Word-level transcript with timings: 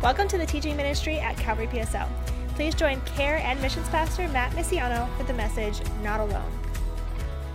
Welcome 0.00 0.28
to 0.28 0.38
the 0.38 0.46
teaching 0.46 0.76
ministry 0.76 1.18
at 1.18 1.36
Calvary 1.36 1.66
PSL. 1.66 2.08
Please 2.54 2.72
join 2.76 3.00
Care 3.00 3.38
and 3.38 3.60
Missions 3.60 3.88
Pastor 3.88 4.28
Matt 4.28 4.52
Misiano 4.52 5.08
with 5.18 5.26
the 5.26 5.34
message 5.34 5.80
Not 6.04 6.20
Alone. 6.20 6.48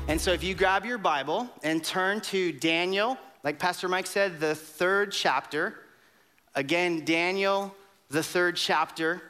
And 0.10 0.20
so, 0.20 0.34
if 0.34 0.44
you 0.44 0.54
grab 0.54 0.86
your 0.86 0.98
Bible 0.98 1.50
and 1.64 1.82
turn 1.82 2.20
to 2.20 2.52
Daniel, 2.52 3.18
like 3.46 3.60
Pastor 3.60 3.88
Mike 3.88 4.08
said, 4.08 4.42
the 4.42 4.56
third 4.56 5.14
chapter. 5.14 5.86
Again, 6.54 7.06
Daniel, 7.06 7.74
the 8.10 8.22
third 8.22 8.58
chapter. 8.58 9.22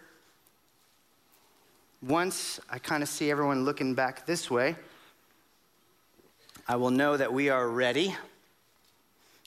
Once 2.02 2.60
I 2.68 2.80
kind 2.80 3.04
of 3.04 3.10
see 3.10 3.30
everyone 3.30 3.64
looking 3.64 3.94
back 3.94 4.26
this 4.26 4.50
way, 4.50 4.76
I 6.68 6.78
will 6.78 6.90
know 6.90 7.16
that 7.16 7.32
we 7.32 7.50
are 7.50 7.70
ready. 7.70 8.16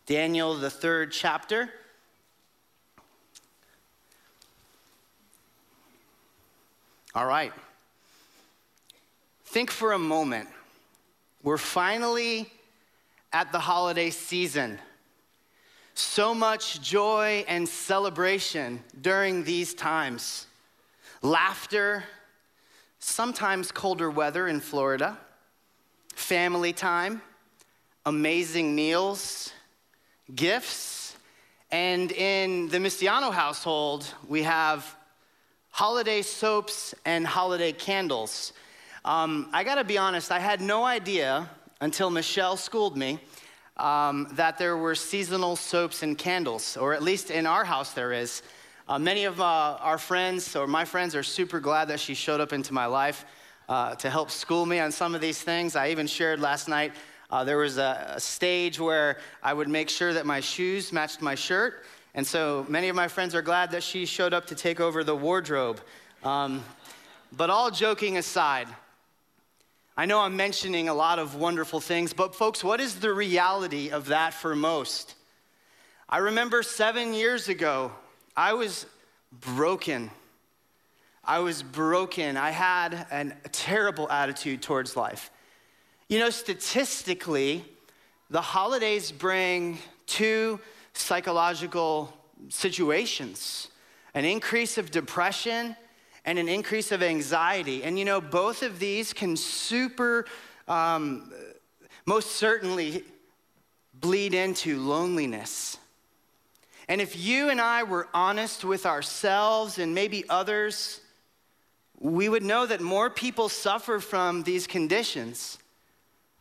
Daniel, 0.07 0.55
the 0.55 0.71
third 0.71 1.11
chapter. 1.11 1.69
All 7.16 7.25
right. 7.25 7.55
Think 9.47 9.70
for 9.70 9.93
a 9.93 9.98
moment. 9.98 10.51
We're 11.42 11.56
finally 11.56 12.52
at 13.33 13.52
the 13.52 13.59
holiday 13.59 14.11
season. 14.11 14.79
So 15.95 16.34
much 16.34 16.83
joy 16.83 17.42
and 17.48 17.66
celebration 17.66 18.84
during 19.01 19.45
these 19.45 19.73
times. 19.73 20.47
Laughter, 21.23 22.05
sometimes 22.98 23.73
colder 23.73 24.11
weather 24.11 24.47
in 24.47 24.61
Florida, 24.61 25.17
family 26.14 26.75
time, 26.75 27.23
amazing 28.05 28.75
meals, 28.75 29.55
gifts, 30.34 31.17
and 31.70 32.12
in 32.12 32.69
the 32.69 32.77
Mistiano 32.77 33.33
household, 33.33 34.06
we 34.28 34.42
have 34.42 34.95
holiday 35.77 36.22
soaps 36.22 36.94
and 37.05 37.27
holiday 37.27 37.70
candles. 37.70 38.55
Um, 39.05 39.50
I 39.52 39.62
gotta 39.62 39.84
be 39.84 39.98
honest, 39.98 40.32
I 40.32 40.38
had 40.38 40.62
no 40.62 40.86
idea 40.86 41.50
until 41.82 42.08
Michelle 42.08 42.56
schooled 42.56 42.96
me 42.96 43.19
um, 43.77 44.27
that 44.32 44.56
there 44.56 44.78
were 44.78 44.94
seasonal 44.94 45.54
soaps 45.54 46.02
and 46.02 46.16
candles, 46.16 46.78
or 46.78 46.94
at 46.94 47.02
least 47.02 47.30
in 47.30 47.44
our 47.47 47.62
house 47.62 47.92
there 47.92 48.14
is. 48.14 48.42
Uh, 48.88 48.98
many 48.98 49.27
of 49.27 49.38
uh, 49.38 49.77
our 49.82 49.98
friends, 49.98 50.56
or 50.56 50.66
my 50.66 50.86
friends, 50.86 51.14
are 51.14 51.22
super 51.22 51.60
glad 51.60 51.88
that 51.88 52.00
she 52.00 52.14
showed 52.14 52.41
up 52.41 52.54
into 52.54 52.72
my 52.72 52.86
life 52.86 53.27
uh, 53.69 53.94
to 53.97 54.08
help 54.08 54.30
school 54.30 54.64
me 54.64 54.78
on 54.78 54.91
some 54.91 55.14
of 55.14 55.20
these 55.20 55.42
things. 55.42 55.77
I 55.77 55.91
even 55.91 56.06
shared 56.06 56.41
last 56.41 56.69
night 56.70 56.94
uh, 57.28 57.44
there 57.44 57.58
was 57.58 57.77
a, 57.77 58.14
a 58.16 58.20
stage 58.20 58.80
where 58.80 59.19
I 59.42 59.52
would 59.52 59.69
make 59.69 59.91
sure 59.91 60.14
that 60.14 60.24
my 60.24 60.41
shoes 60.41 60.91
matched 60.91 61.20
my 61.20 61.34
shirt. 61.34 61.84
And 62.17 62.27
so 62.27 62.64
many 62.67 62.89
of 62.89 62.97
my 62.97 63.09
friends 63.09 63.34
are 63.34 63.42
glad 63.42 63.72
that 63.72 63.83
she 63.83 64.06
showed 64.06 64.33
up 64.33 64.47
to 64.47 64.55
take 64.55 64.81
over 64.81 65.05
the 65.05 65.14
wardrobe. 65.14 65.83
Um, 66.25 66.64
but 67.31 67.50
all 67.50 67.70
joking 67.70 68.17
aside, 68.17 68.69
I 69.98 70.06
know 70.06 70.20
I'm 70.20 70.34
mentioning 70.34 70.89
a 70.89 70.94
lot 70.94 71.19
of 71.19 71.34
wonderful 71.34 71.78
things, 71.78 72.14
but 72.14 72.34
folks, 72.34 72.64
what 72.64 72.81
is 72.81 73.00
the 73.00 73.12
reality 73.12 73.91
of 73.91 74.06
that 74.06 74.33
for 74.33 74.56
most? 74.56 75.14
I 76.09 76.19
remember 76.19 76.62
seven 76.62 77.12
years 77.12 77.50
ago, 77.50 77.92
I 78.34 78.55
was 78.55 78.87
broken. 79.31 80.11
I 81.22 81.41
was 81.41 81.62
broken. 81.62 82.39
I 82.39 82.50
had 82.50 83.06
an, 83.11 83.34
a 83.44 83.50
terrible 83.50 84.11
attitude 84.11 84.62
towards 84.62 84.97
life. 84.97 85.31
You 86.09 86.20
know, 86.20 86.31
statistically, 86.31 87.62
the 88.31 88.41
holidays 88.41 89.12
bring 89.12 89.77
two 90.06 90.61
psychological 90.98 92.12
situations 92.48 93.69
an 94.16 94.25
increase 94.25 94.78
of 94.78 94.91
depression 94.91 95.77
and 96.25 96.38
an 96.38 96.48
increase 96.48 96.91
of 96.91 97.03
anxiety. 97.03 97.84
And 97.84 97.98
you 97.98 98.05
know, 98.06 98.20
both 98.20 98.62
of 98.62 98.78
these 98.78 99.12
can 99.12 99.37
super, 99.37 100.25
um, 100.66 101.31
most 102.06 102.32
certainly, 102.32 103.04
bleed 103.93 104.32
into 104.32 104.78
loneliness. 104.81 105.76
And 106.88 107.00
if 107.00 107.15
you 107.16 107.50
and 107.50 107.60
I 107.60 107.82
were 107.82 108.09
honest 108.15 108.65
with 108.65 108.87
ourselves 108.87 109.78
and 109.78 109.94
maybe 109.94 110.25
others, 110.31 111.00
we 111.98 112.28
would 112.28 112.42
know 112.42 112.65
that 112.65 112.81
more 112.81 113.10
people 113.10 113.50
suffer 113.50 114.00
from 114.00 114.44
these 114.44 114.66
conditions. 114.66 115.59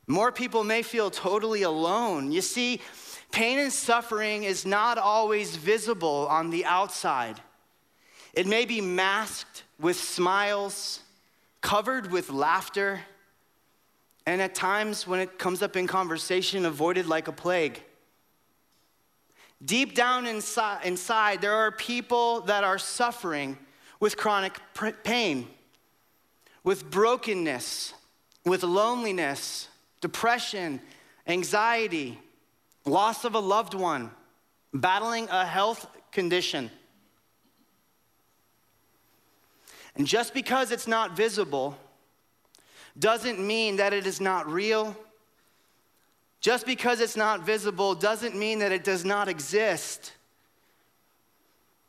More 0.07 0.31
people 0.31 0.63
may 0.63 0.81
feel 0.81 1.09
totally 1.09 1.63
alone. 1.63 2.31
You 2.31 2.41
see, 2.41 2.79
Pain 3.31 3.59
and 3.59 3.71
suffering 3.71 4.43
is 4.43 4.65
not 4.65 4.97
always 4.97 5.55
visible 5.55 6.27
on 6.29 6.49
the 6.49 6.65
outside. 6.65 7.41
It 8.33 8.47
may 8.47 8.65
be 8.65 8.81
masked 8.81 9.63
with 9.79 9.97
smiles, 9.97 11.01
covered 11.61 12.11
with 12.11 12.29
laughter, 12.29 13.01
and 14.25 14.41
at 14.41 14.55
times 14.55 15.07
when 15.07 15.19
it 15.19 15.37
comes 15.37 15.61
up 15.61 15.75
in 15.75 15.87
conversation, 15.87 16.65
avoided 16.65 17.07
like 17.07 17.27
a 17.27 17.31
plague. 17.31 17.83
Deep 19.63 19.95
down 19.95 20.27
inside, 20.27 20.85
inside 20.85 21.41
there 21.41 21.55
are 21.55 21.71
people 21.71 22.41
that 22.41 22.63
are 22.63 22.77
suffering 22.77 23.57
with 23.99 24.17
chronic 24.17 24.59
pain, 25.03 25.47
with 26.63 26.89
brokenness, 26.89 27.93
with 28.45 28.63
loneliness, 28.63 29.69
depression, 30.01 30.81
anxiety, 31.27 32.19
loss 32.85 33.25
of 33.25 33.35
a 33.35 33.39
loved 33.39 33.73
one, 33.73 34.11
battling 34.73 35.27
a 35.29 35.45
health 35.45 35.87
condition. 36.11 36.69
And 39.95 40.05
just 40.05 40.33
because 40.33 40.71
it's 40.71 40.87
not 40.87 41.15
visible 41.15 41.77
doesn't 42.97 43.39
mean 43.39 43.77
that 43.77 43.93
it 43.93 44.05
is 44.05 44.21
not 44.21 44.47
real. 44.47 44.95
Just 46.41 46.65
because 46.65 46.99
it's 46.99 47.15
not 47.15 47.45
visible 47.45 47.95
doesn't 47.95 48.35
mean 48.35 48.59
that 48.59 48.71
it 48.71 48.83
does 48.83 49.03
not 49.03 49.27
exist. 49.27 50.13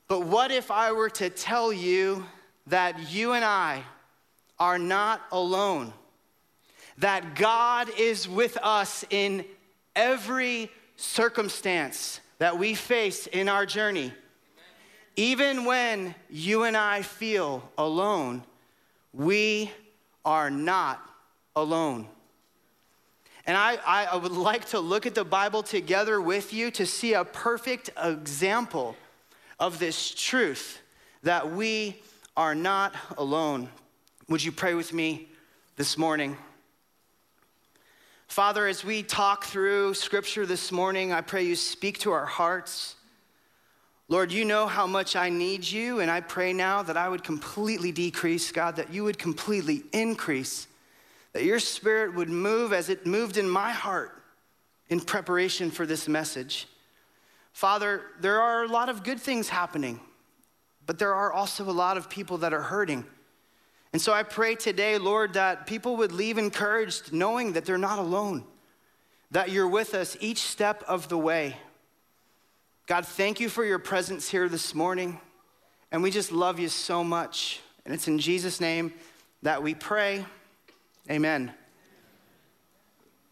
But 0.09 0.23
what 0.23 0.51
if 0.51 0.71
I 0.71 0.93
were 0.93 1.11
to 1.11 1.31
tell 1.31 1.73
you 1.73 2.25
that 2.69 3.11
you 3.13 3.33
and 3.33 3.45
I 3.45 3.83
are 4.59 4.79
not 4.79 5.21
alone? 5.33 5.93
That 6.99 7.35
God 7.35 7.91
is 7.99 8.29
with 8.29 8.57
us 8.63 9.05
in 9.11 9.45
every 9.95 10.71
circumstance 10.97 12.21
that 12.39 12.59
we 12.59 12.75
face 12.75 13.27
in 13.27 13.49
our 13.49 13.67
journey, 13.67 14.13
even 15.17 15.65
when 15.65 16.15
you 16.29 16.65
and 16.65 16.77
I 16.77 17.03
feel 17.03 17.71
alone, 17.79 18.43
we 19.13 19.71
are 20.25 20.51
not 20.51 21.01
alone. 21.55 22.07
And 23.47 23.57
I, 23.57 23.79
I, 23.87 24.17
would 24.17 24.33
like 24.33 24.67
to 24.71 24.81
look 24.81 25.07
at 25.07 25.15
the 25.15 25.25
Bible 25.25 25.63
together 25.63 26.21
with 26.21 26.53
you 26.53 26.71
to 26.73 26.85
see 26.85 27.15
a 27.15 27.25
perfect 27.25 27.91
example 27.97 28.97
of 29.61 29.79
this 29.79 30.13
truth 30.13 30.81
that 31.23 31.53
we 31.53 32.03
are 32.37 32.57
not 32.57 32.95
alone. 33.17 33.69
Would 34.29 34.43
you 34.43 34.51
pray 34.51 34.75
with 34.75 34.93
me 34.93 35.29
this 35.77 35.97
morning? 35.97 36.37
Father, 38.37 38.67
as 38.67 38.85
we 38.85 39.03
talk 39.03 39.45
through 39.45 39.95
scripture 39.95 40.45
this 40.45 40.71
morning, 40.71 41.11
I 41.11 41.23
pray 41.23 41.45
you 41.45 41.57
speak 41.57 42.01
to 42.01 42.13
our 42.13 42.27
hearts. 42.27 42.97
Lord, 44.09 44.31
you 44.31 44.45
know 44.45 44.67
how 44.67 44.87
much 44.87 45.17
I 45.17 45.31
need 45.31 45.67
you, 45.67 46.01
and 46.01 46.11
I 46.11 46.21
pray 46.21 46.53
now 46.53 46.83
that 46.83 46.99
I 46.99 47.09
would 47.09 47.25
completely 47.25 47.93
decrease, 47.93 48.53
God, 48.53 48.77
that 48.77 48.93
you 48.93 49.05
would 49.05 49.19
completely 49.19 49.85
increase, 49.95 50.69
that 51.33 51.45
your 51.45 51.59
spirit 51.59 52.15
would 52.15 52.29
move 52.29 52.75
as 52.75 52.91
it 52.91 53.07
moved 53.07 53.39
in 53.39 53.49
my 53.49 53.71
heart 53.71 54.23
in 54.91 55.01
preparation 55.01 55.71
for 55.71 55.87
this 55.87 56.07
message. 56.07 56.69
Father, 57.55 58.03
there 58.21 58.43
are 58.43 58.65
a 58.65 58.69
lot 58.69 58.91
of 58.91 59.03
good 59.03 59.19
things 59.19 59.49
happening, 59.49 59.99
but 60.85 60.99
there 60.99 61.15
are 61.15 61.33
also 61.33 61.65
a 61.65 61.73
lot 61.73 61.97
of 61.97 62.11
people 62.11 62.37
that 62.37 62.53
are 62.53 62.61
hurting. 62.61 63.07
And 63.97 64.03
so 64.03 64.13
I 64.13 64.25
pray 64.25 64.57
today, 64.57 64.99
Lord, 64.99 65.33
that 65.33 65.67
people 65.67 65.97
would 65.97 66.13
leave 66.13 66.37
encouraged 66.37 67.15
knowing 67.15 67.55
that 67.55 67.65
they're 67.65 67.79
not 67.79 67.99
alone, 67.99 68.45
that 69.31 69.49
you're 69.49 69.67
with 69.67 69.95
us 69.95 70.19
each 70.21 70.43
step 70.43 70.85
of 70.87 71.09
the 71.09 71.17
way. 71.17 71.57
God, 72.87 73.07
thank 73.07 73.41
you 73.41 73.49
for 73.49 73.65
your 73.65 73.79
presence 73.79 74.29
here 74.29 74.51
this 74.51 74.75
morning. 74.75 75.19
And 75.91 76.03
we 76.03 76.11
just 76.11 76.31
love 76.31 76.59
you 76.61 76.69
so 76.69 77.03
much. 77.03 77.61
And 77.87 77.95
it's 77.95 78.07
in 78.07 78.19
Jesus' 78.19 78.61
name 78.61 78.93
that 79.41 79.63
we 79.63 79.73
pray. 79.75 80.27
Amen. 81.11 81.55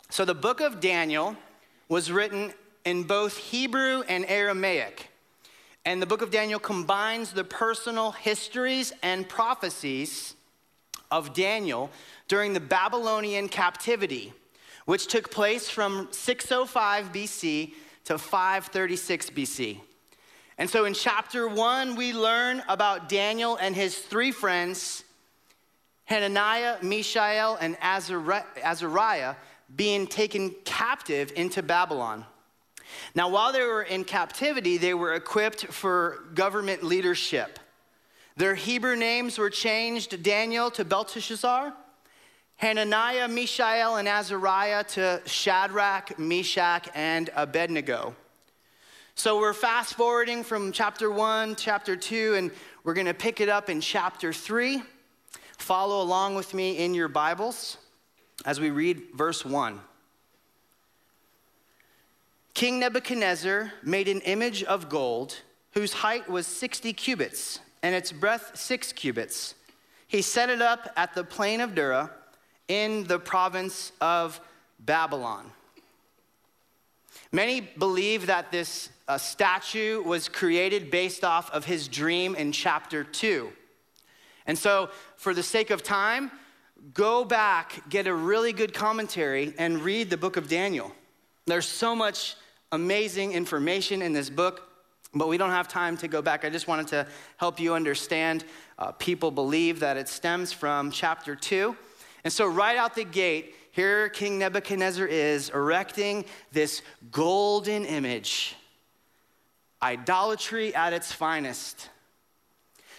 So 0.09 0.25
the 0.25 0.35
book 0.35 0.63
of 0.63 0.81
Daniel 0.81 1.37
was 1.91 2.11
written 2.11 2.55
in 2.87 3.03
both 3.03 3.37
Hebrew 3.37 4.03
and 4.09 4.25
Aramaic. 4.25 5.11
And 5.85 6.01
the 6.01 6.07
book 6.07 6.23
of 6.23 6.31
Daniel 6.31 6.59
combines 6.59 7.35
the 7.35 7.45
personal 7.45 8.13
histories 8.13 8.95
and 9.03 9.29
prophecies 9.29 10.34
of 11.15 11.33
Daniel 11.33 11.91
during 12.27 12.55
the 12.55 12.61
Babylonian 12.61 13.49
captivity, 13.49 14.33
which 14.85 15.07
took 15.07 15.31
place 15.31 15.71
from 15.71 16.09
605 16.11 17.13
BC 17.13 17.73
to 18.07 18.19
536 18.19 19.31
BC. 19.31 19.81
And 20.59 20.69
so 20.69 20.85
in 20.87 20.95
chapter 20.95 21.47
one, 21.47 21.95
we 21.95 22.13
learn 22.13 22.63
about 22.69 23.09
Daniel 23.09 23.57
and 23.57 23.77
his 23.77 23.97
three 23.97 24.33
friends, 24.33 25.05
Hananiah, 26.07 26.79
Mishael, 26.83 27.57
and 27.61 27.77
Azariah, 27.81 29.37
being 29.75 30.09
taken 30.09 30.51
captive 30.65 31.33
into 31.37 31.63
Babylon. 31.63 32.25
Now, 33.15 33.29
while 33.29 33.53
they 33.53 33.63
were 33.63 33.83
in 33.83 34.05
captivity, 34.05 34.79
they 34.79 34.95
were 34.95 35.15
equipped 35.15 35.67
for 35.67 36.25
government 36.35 36.83
leadership. 36.83 37.61
Their 38.37 38.57
Hebrew 38.57 38.97
names 38.97 39.39
were 39.39 39.51
changed 39.51 40.23
Daniel 40.25 40.69
to 40.73 40.85
Belteshazzar, 40.85 41.73
Hananiah, 42.57 43.29
Mishael, 43.29 43.97
and 43.97 44.09
Azariah 44.09 44.83
to 44.85 45.23
Shadrach, 45.25 46.19
Meshach, 46.19 46.89
and 46.97 47.31
Abednego. 47.37 48.17
So 49.15 49.39
we're 49.39 49.55
fast 49.55 49.95
forwarding 49.95 50.43
from 50.43 50.73
chapter 50.73 51.13
one, 51.13 51.55
chapter 51.55 51.95
two, 51.95 52.35
and 52.35 52.51
we're 52.83 52.95
going 52.95 53.07
to 53.07 53.15
pick 53.15 53.41
it 53.41 53.49
up 53.49 53.71
in 53.71 53.81
chapter 53.81 54.33
three. 54.33 54.83
Follow 55.59 56.03
along 56.03 56.35
with 56.35 56.55
me 56.55 56.79
in 56.79 56.93
your 56.93 57.07
Bibles 57.07 57.77
as 58.45 58.59
we 58.59 58.71
read 58.71 59.01
verse 59.15 59.45
one. 59.45 59.81
King 62.53 62.81
Nebuchadnezzar 62.81 63.73
made 63.85 64.09
an 64.09 64.21
image 64.23 64.65
of 64.65 64.89
gold 64.89 65.43
whose 65.75 65.93
height 65.93 66.29
was 66.29 66.49
60 66.49 66.93
cubits 66.93 67.61
and 67.85 67.95
its 67.95 68.13
breadth 68.13 68.57
six 68.57 68.95
cubits. 68.95 69.55
He 70.09 70.23
set 70.23 70.49
it 70.49 70.63
up 70.63 70.91
at 70.97 71.15
the 71.15 71.23
plain 71.23 71.61
of 71.61 71.75
Dura 71.75 72.11
in 72.67 73.05
the 73.05 73.19
province 73.19 73.93
of 74.01 74.41
Babylon. 74.81 75.53
Many 77.31 77.61
believe 77.61 78.27
that 78.29 78.51
this 78.51 78.89
uh, 79.07 79.19
statue 79.19 80.03
was 80.03 80.31
created 80.31 80.91
based 80.91 81.25
off 81.25 81.51
of 81.51 81.67
his 81.67 81.87
dream 81.87 82.35
in 82.35 82.53
chapter 82.53 83.05
2. 83.05 83.53
And 84.47 84.57
so, 84.57 84.89
for 85.17 85.35
the 85.35 85.43
sake 85.43 85.69
of 85.69 85.83
time, 85.83 86.31
go 86.95 87.23
back, 87.23 87.83
get 87.91 88.07
a 88.07 88.15
really 88.15 88.55
good 88.55 88.73
commentary, 88.73 89.53
and 89.59 89.83
read 89.83 90.09
the 90.09 90.17
book 90.17 90.39
of 90.39 90.49
Daniel. 90.49 90.91
There's 91.45 91.69
so 91.69 91.95
much 91.95 92.37
amazing 92.73 93.33
information 93.33 94.01
in 94.01 94.15
this 94.15 94.31
book, 94.31 94.71
but 95.15 95.29
we 95.29 95.37
don't 95.37 95.51
have 95.51 95.69
time 95.69 95.97
to 95.99 96.09
go 96.09 96.21
back. 96.21 96.45
I 96.45 96.51
just 96.51 96.69
wanted 96.69 96.89
to 96.89 97.07
help 97.37 97.61
you 97.61 97.75
understand. 97.75 98.45
Uh, 98.79 98.93
people 98.93 99.31
believe 99.31 99.81
that 99.81 99.97
it 99.97 100.09
stems 100.09 100.53
from 100.53 100.91
chapter 100.91 101.37
2. 101.37 101.77
And 102.25 102.33
so, 102.33 102.47
right 102.47 102.77
out 102.77 102.95
the 102.95 103.05
gate, 103.05 103.55
here 103.71 104.09
King 104.09 104.39
Nebuchadnezzar 104.39 105.07
is 105.07 105.51
erecting 105.51 106.25
this 106.53 106.83
golden 107.11 107.85
image. 107.85 108.55
Idolatry 109.83 110.75
at 110.75 110.93
its 110.93 111.13
finest. 111.13 111.91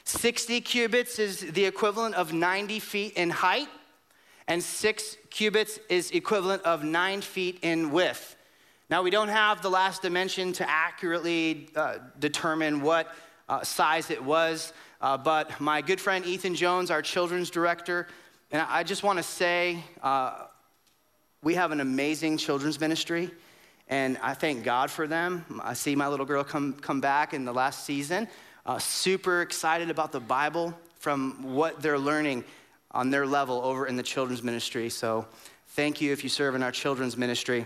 60 0.04 0.62
cubits 0.62 1.18
is 1.18 1.40
the 1.40 1.66
equivalent 1.66 2.14
of 2.16 2.32
90 2.32 2.80
feet 2.80 3.14
in 3.14 3.32
height, 3.32 3.70
and 4.48 4.62
six 4.62 5.18
cubits 5.32 5.80
is 5.90 6.12
equivalent 6.12 6.62
of 6.64 6.84
nine 6.84 7.22
feet 7.22 7.58
in 7.64 7.92
width. 7.92 8.36
Now, 8.88 9.02
we 9.02 9.10
don't 9.10 9.30
have 9.30 9.64
the 9.64 9.70
last 9.70 10.04
dimension 10.04 10.54
to 10.54 10.70
accurately 10.70 11.70
uh, 11.76 11.98
determine 12.20 12.82
what 12.82 13.12
uh, 13.50 13.64
size 13.64 14.12
it 14.12 14.24
was, 14.24 14.74
uh, 15.02 15.18
but 15.18 15.60
my 15.60 15.82
good 15.82 16.00
friend 16.00 16.24
Ethan 16.24 16.54
Jones, 16.54 16.92
our 16.92 17.02
children's 17.02 17.50
director, 17.50 18.06
and 18.52 18.62
I 18.62 18.84
just 18.84 19.02
want 19.02 19.18
to 19.18 19.24
say, 19.24 19.84
uh, 20.04 20.46
we 21.42 21.56
have 21.56 21.72
an 21.72 21.80
amazing 21.82 22.38
children's 22.38 22.80
ministry, 22.80 23.32
and 23.88 24.20
I 24.22 24.36
thank 24.36 24.64
God 24.64 24.92
for 24.92 25.08
them. 25.08 25.60
I 25.64 25.74
see 25.74 25.96
my 25.96 26.08
little 26.08 26.28
girl 26.28 26.44
come, 26.44 26.74
come 26.74 27.02
back 27.02 27.34
in 27.34 27.44
the 27.44 27.54
last 27.54 27.86
season, 27.86 28.28
uh, 28.68 28.78
super 28.78 29.42
excited 29.42 29.90
about 29.90 30.12
the 30.12 30.20
Bible 30.20 30.78
from 31.00 31.56
what 31.56 31.82
they're 31.82 31.98
learning 31.98 32.44
on 32.92 33.10
their 33.10 33.26
level 33.26 33.62
over 33.64 33.88
in 33.88 33.96
the 33.96 34.04
children's 34.04 34.44
ministry. 34.44 34.90
So, 34.92 35.26
thank 35.70 36.02
you 36.02 36.14
if 36.14 36.24
you 36.24 36.30
serve 36.30 36.54
in 36.54 36.62
our 36.62 36.72
children's 36.72 37.18
ministry. 37.18 37.66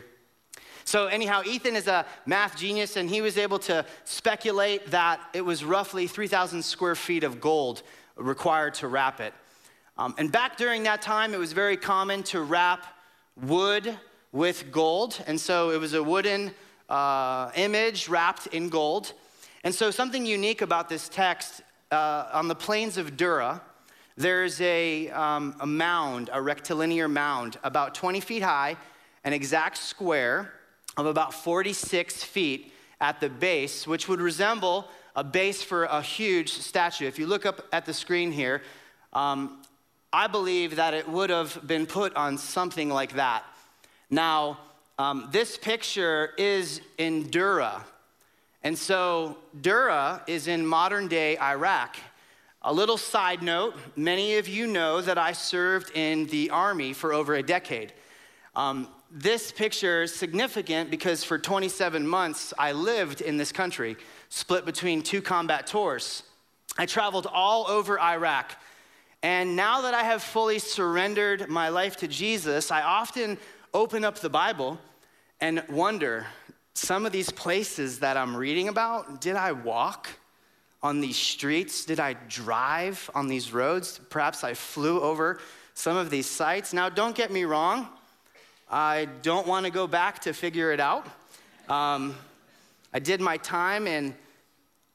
So, 0.90 1.06
anyhow, 1.06 1.44
Ethan 1.46 1.76
is 1.76 1.86
a 1.86 2.04
math 2.26 2.58
genius, 2.58 2.96
and 2.96 3.08
he 3.08 3.22
was 3.22 3.38
able 3.38 3.60
to 3.60 3.86
speculate 4.06 4.90
that 4.90 5.22
it 5.34 5.42
was 5.42 5.64
roughly 5.64 6.08
3,000 6.08 6.64
square 6.64 6.96
feet 6.96 7.24
of 7.24 7.40
gold 7.40 7.84
required 8.16 8.74
to 8.74 8.88
wrap 8.88 9.20
it. 9.20 9.32
Um, 10.00 10.16
and 10.18 10.32
back 10.32 10.58
during 10.58 10.82
that 10.86 11.04
time, 11.04 11.36
it 11.36 11.38
was 11.38 11.54
very 11.54 11.78
common 11.78 12.24
to 12.24 12.42
wrap 12.42 12.88
wood 13.40 14.00
with 14.32 14.72
gold. 14.72 15.24
And 15.28 15.40
so 15.40 15.70
it 15.70 15.80
was 15.80 15.94
a 15.94 16.02
wooden 16.02 16.56
uh, 16.90 17.52
image 17.54 18.10
wrapped 18.10 18.48
in 18.48 18.70
gold. 18.70 19.14
And 19.64 19.76
so, 19.76 19.92
something 19.92 20.26
unique 20.26 20.64
about 20.64 20.90
this 20.90 21.08
text 21.08 21.62
uh, 21.92 22.30
on 22.34 22.48
the 22.48 22.56
plains 22.56 22.98
of 22.98 23.16
Dura, 23.16 23.62
there's 24.18 24.60
a, 24.60 25.10
um, 25.12 25.56
a 25.60 25.68
mound, 25.68 26.32
a 26.34 26.42
rectilinear 26.42 27.08
mound, 27.08 27.60
about 27.64 27.94
20 27.94 28.22
feet 28.22 28.42
high, 28.42 28.76
an 29.24 29.34
exact 29.34 29.78
square 29.78 30.52
of 31.00 31.06
about 31.06 31.34
46 31.34 32.24
feet 32.24 32.72
at 33.02 33.20
the 33.20 33.30
base, 33.30 33.88
which 33.88 34.08
would 34.08 34.22
resemble 34.22 34.88
a 35.16 35.24
base 35.24 35.64
for 35.64 35.86
a 35.86 36.02
huge 36.02 36.52
statue. 36.52 37.08
If 37.08 37.18
you 37.18 37.28
look 37.28 37.46
up 37.46 37.66
at 37.72 37.86
the 37.86 37.94
screen 37.94 38.32
here, 38.32 38.62
um, 39.14 39.62
I 40.12 40.28
believe 40.28 40.76
that 40.76 40.94
it 40.94 41.08
would 41.08 41.30
have 41.30 41.66
been 41.66 41.86
put 41.86 42.16
on 42.16 42.38
something 42.38 42.90
like 42.90 43.14
that. 43.14 43.44
Now, 44.10 44.60
um, 44.98 45.30
this 45.32 45.58
picture 45.58 46.32
is 46.38 46.82
in 46.98 47.30
Dura. 47.30 47.86
And 48.64 48.78
so, 48.78 49.38
Dura 49.62 50.22
is 50.28 50.48
in 50.48 50.66
modern 50.66 51.08
day 51.08 51.38
Iraq. 51.38 51.96
A 52.64 52.74
little 52.74 52.98
side 52.98 53.42
note 53.42 53.76
many 53.96 54.36
of 54.36 54.50
you 54.50 54.68
know 54.68 55.00
that 55.00 55.18
I 55.18 55.32
served 55.32 55.96
in 55.96 56.26
the 56.28 56.50
army 56.50 56.92
for 56.92 57.14
over 57.14 57.36
a 57.36 57.44
decade. 57.44 57.94
Um, 58.56 58.90
this 59.12 59.52
picture 59.52 60.04
is 60.04 60.14
significant 60.14 60.92
because 60.92 61.24
for 61.24 61.38
27 61.38 62.08
months 62.08 62.54
I 62.58 62.72
lived 62.74 63.22
in 63.22 63.38
this 63.38 63.52
country, 63.52 63.98
split 64.30 64.66
between 64.66 65.02
two 65.02 65.22
combat 65.22 65.68
tours. 65.68 66.24
I 66.78 66.86
traveled 66.86 67.28
all 67.32 67.68
over 67.68 68.00
Iraq 68.00 68.56
and 69.22 69.56
now 69.56 69.82
that 69.82 69.94
I 69.94 70.04
have 70.04 70.24
fully 70.24 70.60
surrendered 70.60 71.50
my 71.50 71.70
life 71.70 71.98
to 71.98 72.08
Jesus, 72.08 72.72
I 72.72 72.82
often 72.82 73.38
open 73.74 74.06
up 74.06 74.20
the 74.20 74.30
Bible 74.30 74.80
and 75.42 75.64
wonder 75.70 76.26
some 76.74 77.06
of 77.06 77.12
these 77.12 77.30
places 77.30 78.00
that 78.00 78.16
I'm 78.16 78.36
reading 78.36 78.70
about, 78.70 79.20
did 79.20 79.36
I 79.36 79.52
walk 79.52 80.08
on 80.82 81.02
these 81.02 81.18
streets? 81.18 81.84
Did 81.84 82.00
I 82.00 82.14
drive 82.14 83.10
on 83.14 83.28
these 83.28 83.52
roads? 83.52 84.00
Perhaps 84.10 84.46
I 84.46 84.54
flew 84.54 85.02
over 85.02 85.40
some 85.74 85.98
of 85.98 86.10
these 86.10 86.26
sites. 86.26 86.72
Now, 86.72 86.88
don't 86.88 87.16
get 87.16 87.30
me 87.30 87.44
wrong, 87.44 87.90
I 88.72 89.06
don't 89.24 89.48
want 89.48 89.66
to 89.66 89.72
go 89.72 89.88
back 89.88 90.20
to 90.20 90.34
figure 90.34 90.72
it 90.72 90.80
out. 90.80 91.08
Um, 91.70 92.16
I 92.94 93.00
did 93.00 93.20
my 93.20 93.38
time, 93.38 93.88
and 93.88 94.14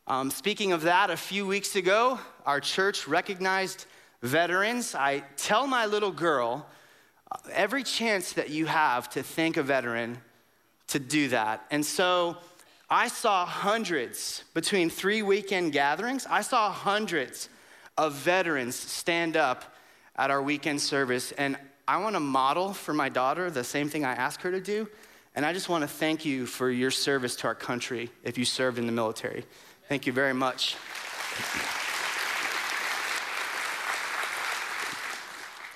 um, 0.06 0.30
speaking 0.30 0.70
of 0.72 0.82
that, 0.82 1.10
a 1.10 1.16
few 1.16 1.44
weeks 1.44 1.74
ago, 1.74 2.20
our 2.46 2.60
church 2.60 3.08
recognized 3.08 3.86
veterans, 4.22 4.94
I 4.94 5.24
tell 5.36 5.66
my 5.66 5.86
little 5.86 6.12
girl 6.12 6.66
every 7.50 7.82
chance 7.82 8.34
that 8.34 8.48
you 8.50 8.66
have 8.66 9.10
to 9.10 9.24
thank 9.24 9.56
a 9.56 9.62
veteran 9.62 10.18
to 10.88 11.00
do 11.00 11.28
that. 11.28 11.66
And 11.72 11.84
so 11.84 12.36
I 12.88 13.08
saw 13.08 13.44
hundreds 13.44 14.44
between 14.54 14.88
three 14.88 15.22
weekend 15.22 15.72
gatherings, 15.72 16.28
I 16.30 16.42
saw 16.42 16.70
hundreds 16.70 17.48
of 17.98 18.12
veterans 18.12 18.76
stand 18.76 19.36
up 19.36 19.64
at 20.14 20.30
our 20.30 20.42
weekend 20.42 20.80
service. 20.80 21.32
And 21.32 21.58
I 21.86 21.98
want 21.98 22.16
to 22.16 22.20
model 22.20 22.72
for 22.72 22.94
my 22.94 23.10
daughter 23.10 23.50
the 23.50 23.64
same 23.64 23.88
thing 23.88 24.04
I 24.04 24.12
ask 24.12 24.40
her 24.40 24.50
to 24.50 24.60
do. 24.60 24.88
And 25.34 25.44
I 25.44 25.52
just 25.52 25.68
want 25.68 25.82
to 25.82 25.88
thank 25.88 26.24
you 26.24 26.46
for 26.46 26.70
your 26.70 26.90
service 26.90 27.36
to 27.36 27.46
our 27.48 27.54
country 27.54 28.10
if 28.22 28.38
you 28.38 28.44
served 28.44 28.78
in 28.78 28.86
the 28.86 28.92
military. 28.92 29.44
Thank 29.88 30.06
you 30.06 30.12
very 30.12 30.32
much. 30.32 30.76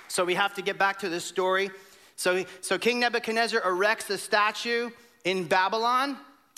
So 0.08 0.24
we 0.24 0.34
have 0.34 0.54
to 0.54 0.62
get 0.62 0.78
back 0.78 0.98
to 1.00 1.08
this 1.08 1.24
story. 1.24 1.70
So, 2.16 2.44
so 2.60 2.78
King 2.78 3.00
Nebuchadnezzar 3.00 3.60
erects 3.68 4.08
a 4.10 4.18
statue 4.18 4.90
in 5.24 5.44
Babylon. 5.44 6.16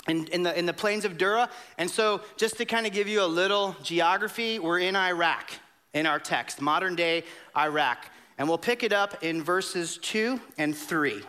In, 0.09 0.27
in, 0.29 0.43
the, 0.43 0.59
in 0.59 0.65
the 0.65 0.73
plains 0.73 1.05
of 1.05 1.19
Dura. 1.19 1.51
And 1.77 1.89
so, 1.89 2.23
just 2.39 2.57
to 2.57 2.65
kind 2.65 2.87
of 2.87 2.93
give 2.93 3.07
you 3.07 3.23
a 3.23 3.27
little 3.29 3.77
geography, 3.83 4.59
we're 4.59 4.79
in 4.79 4.97
Iraq 4.97 5.51
in 5.93 6.07
our 6.07 6.19
text, 6.19 6.63
modern 6.63 6.97
day 6.97 7.23
Iraq. 7.55 8.07
And 8.41 8.49
we'll 8.49 8.57
pick 8.57 8.83
it 8.83 8.95
up 8.95 9.23
in 9.23 9.43
verses 9.43 9.99
2 9.99 10.41
and 10.57 10.75
3. 10.75 11.23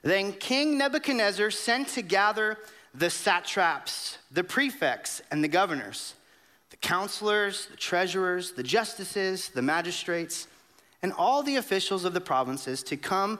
Then 0.00 0.32
King 0.32 0.78
Nebuchadnezzar 0.78 1.50
sent 1.50 1.88
to 1.88 2.00
gather 2.00 2.56
the 2.94 3.10
satraps, 3.10 4.16
the 4.30 4.42
prefects, 4.42 5.20
and 5.30 5.44
the 5.44 5.48
governors, 5.48 6.14
the 6.70 6.78
counselors, 6.78 7.66
the 7.66 7.76
treasurers, 7.76 8.52
the 8.52 8.62
justices, 8.62 9.50
the 9.50 9.60
magistrates 9.60 10.48
and 11.02 11.12
all 11.12 11.42
the 11.42 11.56
officials 11.56 12.06
of 12.06 12.14
the 12.14 12.22
provinces 12.22 12.82
to 12.84 12.96
come 12.96 13.38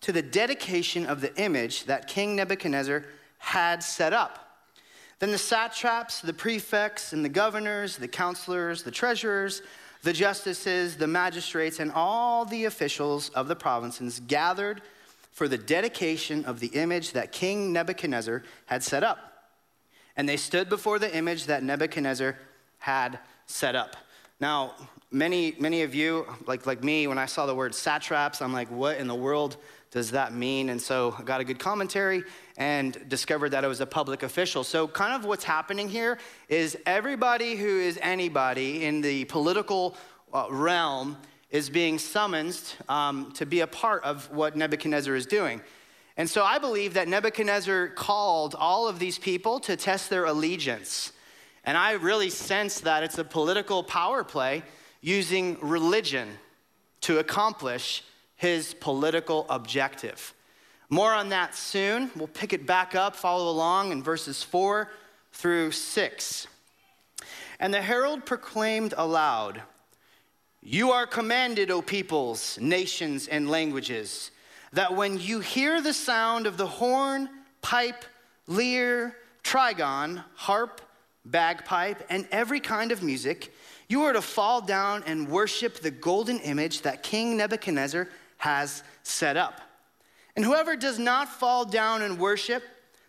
to 0.00 0.12
the 0.12 0.22
dedication 0.22 1.06
of 1.06 1.20
the 1.20 1.34
image 1.34 1.84
that 1.86 2.06
King 2.06 2.36
Nebuchadnezzar 2.36 3.04
had 3.38 3.82
set 3.82 4.12
up. 4.12 4.60
Then 5.18 5.32
the 5.32 5.38
satraps, 5.38 6.20
the 6.20 6.32
prefects, 6.32 7.12
and 7.12 7.24
the 7.24 7.28
governors, 7.28 7.96
the 7.96 8.06
counselors, 8.06 8.84
the 8.84 8.92
treasurers, 8.92 9.62
the 10.04 10.12
justices, 10.12 10.96
the 10.96 11.06
magistrates, 11.06 11.80
and 11.80 11.90
all 11.92 12.44
the 12.44 12.66
officials 12.66 13.30
of 13.30 13.48
the 13.48 13.56
provinces 13.56 14.20
gathered 14.20 14.82
for 15.32 15.48
the 15.48 15.58
dedication 15.58 16.44
of 16.44 16.60
the 16.60 16.68
image 16.68 17.12
that 17.12 17.32
King 17.32 17.72
Nebuchadnezzar 17.72 18.42
had 18.66 18.82
set 18.82 19.02
up. 19.02 19.48
And 20.16 20.28
they 20.28 20.36
stood 20.36 20.68
before 20.68 20.98
the 20.98 21.14
image 21.16 21.46
that 21.46 21.64
Nebuchadnezzar 21.64 22.38
had 22.78 23.18
set 23.46 23.74
up. 23.74 23.96
Now, 24.40 24.74
many, 25.10 25.56
many 25.58 25.82
of 25.82 25.94
you, 25.94 26.26
like, 26.46 26.66
like 26.66 26.84
me, 26.84 27.06
when 27.06 27.18
I 27.18 27.26
saw 27.26 27.46
the 27.46 27.54
word 27.54 27.74
satraps, 27.74 28.42
I'm 28.42 28.52
like, 28.52 28.70
what 28.70 28.98
in 28.98 29.08
the 29.08 29.14
world 29.14 29.56
does 29.94 30.10
that 30.10 30.34
mean? 30.34 30.70
And 30.70 30.82
so 30.82 31.14
I 31.16 31.22
got 31.22 31.40
a 31.40 31.44
good 31.44 31.60
commentary 31.60 32.24
and 32.56 33.08
discovered 33.08 33.50
that 33.50 33.62
it 33.62 33.68
was 33.68 33.80
a 33.80 33.86
public 33.86 34.24
official. 34.24 34.64
So, 34.64 34.88
kind 34.88 35.14
of 35.14 35.24
what's 35.24 35.44
happening 35.44 35.88
here 35.88 36.18
is 36.48 36.76
everybody 36.84 37.54
who 37.54 37.78
is 37.78 37.96
anybody 38.02 38.84
in 38.86 39.02
the 39.02 39.24
political 39.26 39.96
uh, 40.32 40.46
realm 40.50 41.16
is 41.48 41.70
being 41.70 42.00
summoned 42.00 42.60
um, 42.88 43.30
to 43.36 43.46
be 43.46 43.60
a 43.60 43.68
part 43.68 44.02
of 44.02 44.28
what 44.32 44.56
Nebuchadnezzar 44.56 45.14
is 45.14 45.26
doing. 45.26 45.60
And 46.16 46.28
so 46.28 46.42
I 46.42 46.58
believe 46.58 46.94
that 46.94 47.06
Nebuchadnezzar 47.06 47.90
called 47.90 48.56
all 48.58 48.88
of 48.88 48.98
these 48.98 49.16
people 49.16 49.60
to 49.60 49.76
test 49.76 50.10
their 50.10 50.24
allegiance. 50.24 51.12
And 51.62 51.78
I 51.78 51.92
really 51.92 52.30
sense 52.30 52.80
that 52.80 53.04
it's 53.04 53.18
a 53.18 53.24
political 53.24 53.84
power 53.84 54.24
play 54.24 54.64
using 55.00 55.56
religion 55.60 56.30
to 57.02 57.20
accomplish 57.20 58.02
his 58.44 58.74
political 58.74 59.46
objective. 59.48 60.34
More 60.90 61.14
on 61.14 61.30
that 61.30 61.54
soon. 61.54 62.10
We'll 62.14 62.26
pick 62.26 62.52
it 62.52 62.66
back 62.66 62.94
up, 62.94 63.16
follow 63.16 63.50
along 63.50 63.90
in 63.90 64.02
verses 64.02 64.42
4 64.42 64.90
through 65.32 65.70
6. 65.70 66.46
And 67.58 67.72
the 67.72 67.80
herald 67.80 68.26
proclaimed 68.26 68.92
aloud, 68.98 69.62
You 70.62 70.90
are 70.90 71.06
commanded, 71.06 71.70
O 71.70 71.80
peoples, 71.80 72.58
nations, 72.60 73.28
and 73.28 73.48
languages, 73.48 74.30
that 74.74 74.94
when 74.94 75.18
you 75.18 75.40
hear 75.40 75.80
the 75.80 75.94
sound 75.94 76.46
of 76.46 76.58
the 76.58 76.66
horn, 76.66 77.30
pipe, 77.62 78.04
lyre, 78.46 79.16
trigon, 79.42 80.22
harp, 80.34 80.82
bagpipe, 81.24 82.04
and 82.10 82.28
every 82.30 82.60
kind 82.60 82.92
of 82.92 83.02
music, 83.02 83.54
you 83.88 84.02
are 84.02 84.12
to 84.12 84.20
fall 84.20 84.60
down 84.60 85.02
and 85.06 85.30
worship 85.30 85.76
the 85.80 85.90
golden 85.90 86.40
image 86.40 86.82
that 86.82 87.02
King 87.02 87.38
Nebuchadnezzar 87.38 88.06
has 88.38 88.82
set 89.02 89.36
up. 89.36 89.60
And 90.36 90.44
whoever 90.44 90.76
does 90.76 90.98
not 90.98 91.28
fall 91.28 91.64
down 91.64 92.02
and 92.02 92.18
worship 92.18 92.62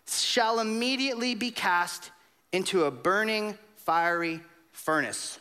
shall 0.08 0.60
immediately 0.60 1.34
be 1.34 1.50
cast 1.50 2.10
into 2.52 2.84
a 2.84 2.90
burning, 2.90 3.58
fiery 3.76 4.40
furnace. 4.72 5.38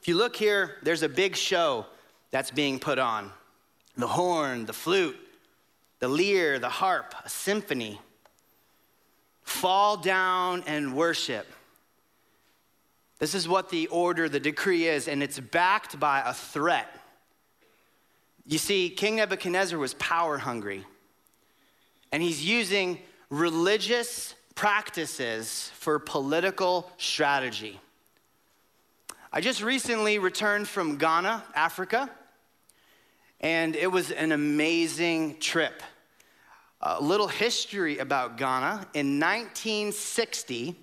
If 0.00 0.08
you 0.08 0.16
look 0.16 0.36
here, 0.36 0.76
there's 0.82 1.02
a 1.02 1.08
big 1.08 1.36
show 1.36 1.86
that's 2.30 2.50
being 2.50 2.78
put 2.78 2.98
on 2.98 3.30
the 3.96 4.06
horn, 4.06 4.64
the 4.64 4.72
flute, 4.72 5.16
the 5.98 6.08
lyre, 6.08 6.58
the 6.58 6.68
harp, 6.68 7.14
a 7.24 7.28
symphony. 7.28 8.00
Fall 9.42 9.96
down 9.96 10.64
and 10.66 10.96
worship. 10.96 11.46
This 13.18 13.34
is 13.34 13.46
what 13.46 13.68
the 13.68 13.86
order, 13.88 14.28
the 14.28 14.40
decree 14.40 14.88
is, 14.88 15.06
and 15.06 15.22
it's 15.22 15.38
backed 15.38 16.00
by 16.00 16.22
a 16.24 16.32
threat. 16.32 16.88
You 18.44 18.58
see, 18.58 18.90
King 18.90 19.16
Nebuchadnezzar 19.16 19.78
was 19.78 19.94
power 19.94 20.36
hungry, 20.36 20.84
and 22.10 22.22
he's 22.22 22.44
using 22.44 22.98
religious 23.30 24.34
practices 24.54 25.70
for 25.74 25.98
political 25.98 26.90
strategy. 26.98 27.80
I 29.32 29.40
just 29.40 29.62
recently 29.62 30.18
returned 30.18 30.68
from 30.68 30.98
Ghana, 30.98 31.42
Africa, 31.54 32.10
and 33.40 33.74
it 33.76 33.90
was 33.90 34.10
an 34.10 34.32
amazing 34.32 35.38
trip. 35.38 35.82
A 36.80 37.00
little 37.00 37.28
history 37.28 37.98
about 37.98 38.36
Ghana. 38.38 38.88
In 38.92 39.20
1960, 39.20 40.74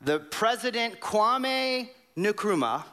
the 0.00 0.20
president 0.20 1.00
Kwame 1.00 1.90
Nkrumah 2.16 2.84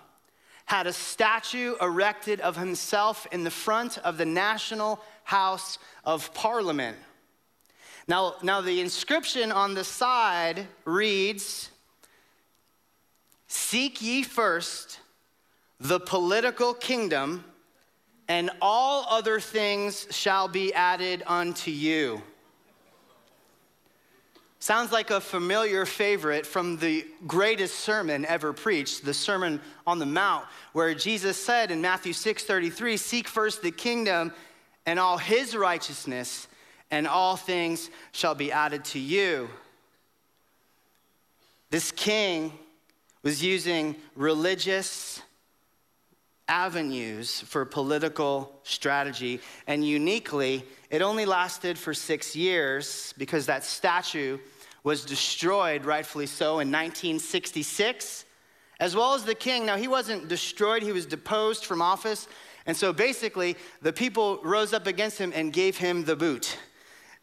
had 0.69 0.85
a 0.85 0.93
statue 0.93 1.73
erected 1.81 2.39
of 2.41 2.55
himself 2.55 3.25
in 3.31 3.43
the 3.43 3.49
front 3.49 3.97
of 3.97 4.19
the 4.19 4.25
National 4.25 5.03
House 5.23 5.79
of 6.05 6.31
Parliament. 6.35 6.95
Now, 8.07 8.35
now 8.43 8.61
the 8.61 8.79
inscription 8.79 9.51
on 9.51 9.73
the 9.73 9.83
side 9.83 10.67
reads 10.85 11.71
Seek 13.47 13.99
ye 13.99 14.21
first 14.21 14.99
the 15.79 15.99
political 15.99 16.75
kingdom, 16.75 17.43
and 18.27 18.51
all 18.61 19.07
other 19.09 19.39
things 19.39 20.05
shall 20.11 20.47
be 20.47 20.71
added 20.75 21.23
unto 21.25 21.71
you. 21.71 22.21
Sounds 24.61 24.91
like 24.91 25.09
a 25.09 25.21
familiar 25.21 25.85
favorite 25.85 26.45
from 26.45 26.77
the 26.77 27.07
greatest 27.25 27.79
sermon 27.79 28.25
ever 28.25 28.51
preached, 28.51 29.05
the 29.05 29.13
Sermon 29.13 29.61
on 29.87 29.99
the 29.99 30.05
Mount, 30.05 30.45
where 30.73 30.93
Jesus 30.93 31.41
said 31.41 31.71
in 31.71 31.81
Matthew 31.81 32.11
6:33, 32.11 32.97
"Seek 32.97 33.27
first 33.29 33.61
the 33.61 33.71
kingdom 33.71 34.33
and 34.85 34.99
all 34.99 35.17
his 35.17 35.55
righteousness, 35.55 36.47
and 36.91 37.07
all 37.07 37.37
things 37.37 37.89
shall 38.11 38.35
be 38.35 38.51
added 38.51 38.83
to 38.85 38.99
you." 38.99 39.49
This 41.69 41.91
king 41.91 42.59
was 43.23 43.41
using 43.41 44.01
religious 44.15 45.21
avenues 46.49 47.41
for 47.41 47.63
political 47.63 48.59
strategy, 48.63 49.39
and 49.67 49.87
uniquely, 49.87 50.65
it 50.89 51.01
only 51.01 51.25
lasted 51.25 51.77
for 51.77 51.93
six 51.93 52.35
years 52.35 53.13
because 53.17 53.45
that 53.45 53.63
statue 53.63 54.37
was 54.83 55.05
destroyed, 55.05 55.85
rightfully 55.85 56.25
so, 56.25 56.59
in 56.59 56.69
1966, 56.71 58.25
as 58.79 58.95
well 58.95 59.13
as 59.13 59.23
the 59.23 59.35
king. 59.35 59.65
Now, 59.65 59.77
he 59.77 59.87
wasn't 59.87 60.27
destroyed, 60.27 60.81
he 60.81 60.91
was 60.91 61.05
deposed 61.05 61.65
from 61.65 61.81
office. 61.81 62.27
And 62.65 62.75
so 62.75 62.91
basically, 62.91 63.55
the 63.81 63.93
people 63.93 64.39
rose 64.43 64.73
up 64.73 64.87
against 64.87 65.17
him 65.17 65.31
and 65.35 65.53
gave 65.53 65.77
him 65.77 66.05
the 66.05 66.15
boot. 66.15 66.57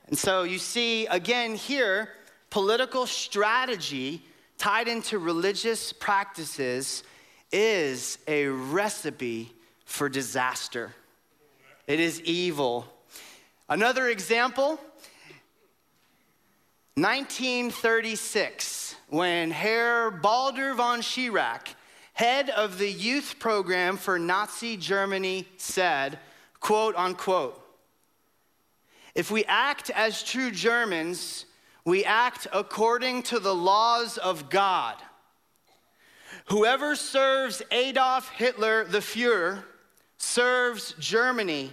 And 0.06 0.16
so 0.16 0.44
you 0.44 0.58
see, 0.58 1.06
again, 1.06 1.54
here, 1.54 2.10
political 2.50 3.06
strategy 3.06 4.22
tied 4.58 4.88
into 4.88 5.18
religious 5.18 5.92
practices 5.92 7.02
is 7.52 8.18
a 8.26 8.46
recipe 8.46 9.52
for 9.84 10.08
disaster. 10.08 10.94
It 11.86 12.00
is 12.00 12.22
evil. 12.22 12.86
Another 13.68 14.08
example 14.08 14.80
1936, 16.94 18.96
when 19.08 19.50
Herr 19.50 20.10
Baldur 20.10 20.74
von 20.74 21.02
Schirach, 21.02 21.68
head 22.14 22.48
of 22.48 22.78
the 22.78 22.90
youth 22.90 23.38
program 23.38 23.98
for 23.98 24.18
Nazi 24.18 24.78
Germany, 24.78 25.46
said, 25.58 26.18
quote 26.58 26.96
unquote, 26.96 27.62
if 29.14 29.30
we 29.30 29.44
act 29.44 29.90
as 29.90 30.22
true 30.22 30.50
Germans, 30.50 31.44
we 31.84 32.04
act 32.04 32.46
according 32.52 33.22
to 33.24 33.38
the 33.38 33.54
laws 33.54 34.16
of 34.18 34.50
God. 34.50 34.96
Whoever 36.46 36.94
serves 36.94 37.60
Adolf 37.72 38.30
Hitler, 38.30 38.84
the 38.84 38.98
Fuhrer, 38.98 39.64
serves 40.18 40.94
Germany, 40.98 41.72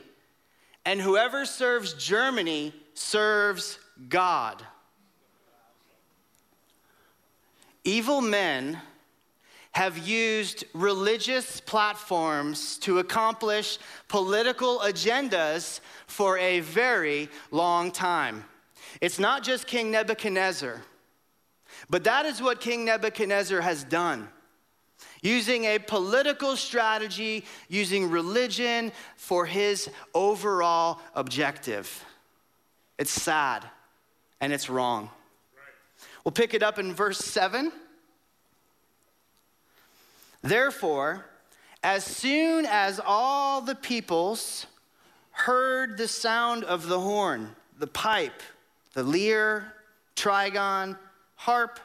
and 0.83 0.99
whoever 0.99 1.45
serves 1.45 1.93
Germany 1.93 2.73
serves 2.95 3.77
God. 4.09 4.65
Evil 7.83 8.19
men 8.19 8.79
have 9.73 9.97
used 9.97 10.63
religious 10.73 11.59
platforms 11.59 12.77
to 12.77 12.99
accomplish 12.99 13.77
political 14.07 14.79
agendas 14.79 15.81
for 16.07 16.37
a 16.39 16.61
very 16.61 17.29
long 17.51 17.91
time. 17.91 18.43
It's 19.01 19.19
not 19.19 19.43
just 19.43 19.67
King 19.67 19.91
Nebuchadnezzar, 19.91 20.81
but 21.89 22.03
that 22.05 22.25
is 22.25 22.41
what 22.41 22.59
King 22.59 22.85
Nebuchadnezzar 22.85 23.61
has 23.61 23.83
done 23.83 24.29
using 25.21 25.65
a 25.65 25.79
political 25.79 26.55
strategy, 26.55 27.45
using 27.69 28.09
religion 28.09 28.91
for 29.15 29.45
his 29.45 29.89
overall 30.13 30.99
objective. 31.15 32.03
It's 32.97 33.11
sad 33.11 33.65
and 34.41 34.51
it's 34.53 34.69
wrong. 34.69 35.09
We'll 36.23 36.33
pick 36.33 36.53
it 36.53 36.63
up 36.63 36.79
in 36.79 36.93
verse 36.93 37.19
7. 37.19 37.71
Therefore, 40.41 41.25
as 41.83 42.03
soon 42.03 42.65
as 42.65 42.99
all 43.03 43.61
the 43.61 43.75
peoples 43.75 44.67
heard 45.31 45.97
the 45.97 46.07
sound 46.07 46.63
of 46.63 46.87
the 46.87 46.99
horn, 46.99 47.55
the 47.77 47.87
pipe, 47.87 48.41
the 48.93 49.03
lyre, 49.03 49.73
trigon, 50.15 50.97
harp, 51.35 51.79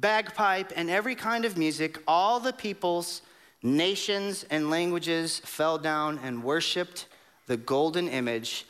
bagpipe, 0.00 0.72
and 0.76 0.90
every 0.90 1.14
kind 1.14 1.44
of 1.44 1.56
music, 1.56 1.98
all 2.06 2.38
the 2.38 2.52
peoples, 2.52 3.22
nations, 3.62 4.44
and 4.50 4.70
languages 4.70 5.40
fell 5.40 5.78
down 5.78 6.20
and 6.22 6.44
worshiped 6.44 7.06
the 7.46 7.56
golden 7.56 8.08
image 8.08 8.66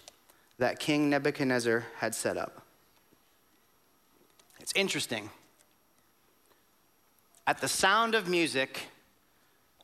that 0.59 0.79
King 0.79 1.11
Nebuchadnezzar 1.11 1.85
had 1.99 2.15
set 2.15 2.37
up. 2.37 2.63
It's 4.61 4.73
interesting. 4.75 5.31
At 7.47 7.61
the 7.61 7.69
sound 7.69 8.15
of 8.15 8.29
music, 8.29 8.89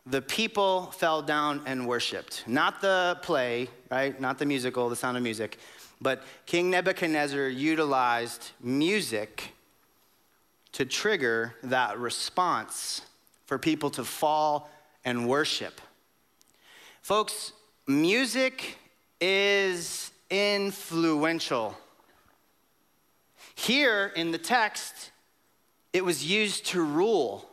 the 0.05 0.23
people 0.23 0.87
fell 0.93 1.23
down 1.23 1.63
and 1.67 1.87
worshiped. 1.87 2.45
Not 2.47 2.81
the 2.81 3.19
play, 3.23 3.69
right? 3.91 4.21
Not 4.21 4.39
the 4.39 4.47
musical, 4.47 4.89
the 4.89 4.97
sound 4.97 5.17
of 5.17 5.23
music. 5.23 5.59
But 6.01 6.25
King 6.47 6.71
Nebuchadnezzar 6.71 7.49
utilized 7.49 8.51
music 8.61 9.53
to 10.73 10.85
trigger 10.85 11.55
that 11.62 11.99
response 11.99 13.02
for 13.47 13.59
people 13.59 13.91
to 13.91 14.05
fall 14.05 14.71
and 15.05 15.29
worship. 15.29 15.81
Folks, 17.02 17.52
music 17.87 18.79
is 19.21 20.11
influential. 20.31 21.76
Here 23.55 24.12
in 24.17 24.31
the 24.31 24.38
text, 24.38 25.11
it 25.93 26.05
was 26.05 26.25
used 26.25 26.67
to 26.67 26.83
rule. 26.83 27.49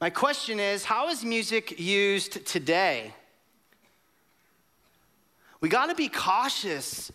My 0.00 0.10
question 0.10 0.60
is 0.60 0.84
how 0.84 1.08
is 1.08 1.24
music 1.24 1.78
used 1.80 2.44
today? 2.44 3.14
We 5.60 5.68
got 5.68 5.86
to 5.86 5.94
be 5.94 6.08
cautious 6.08 7.12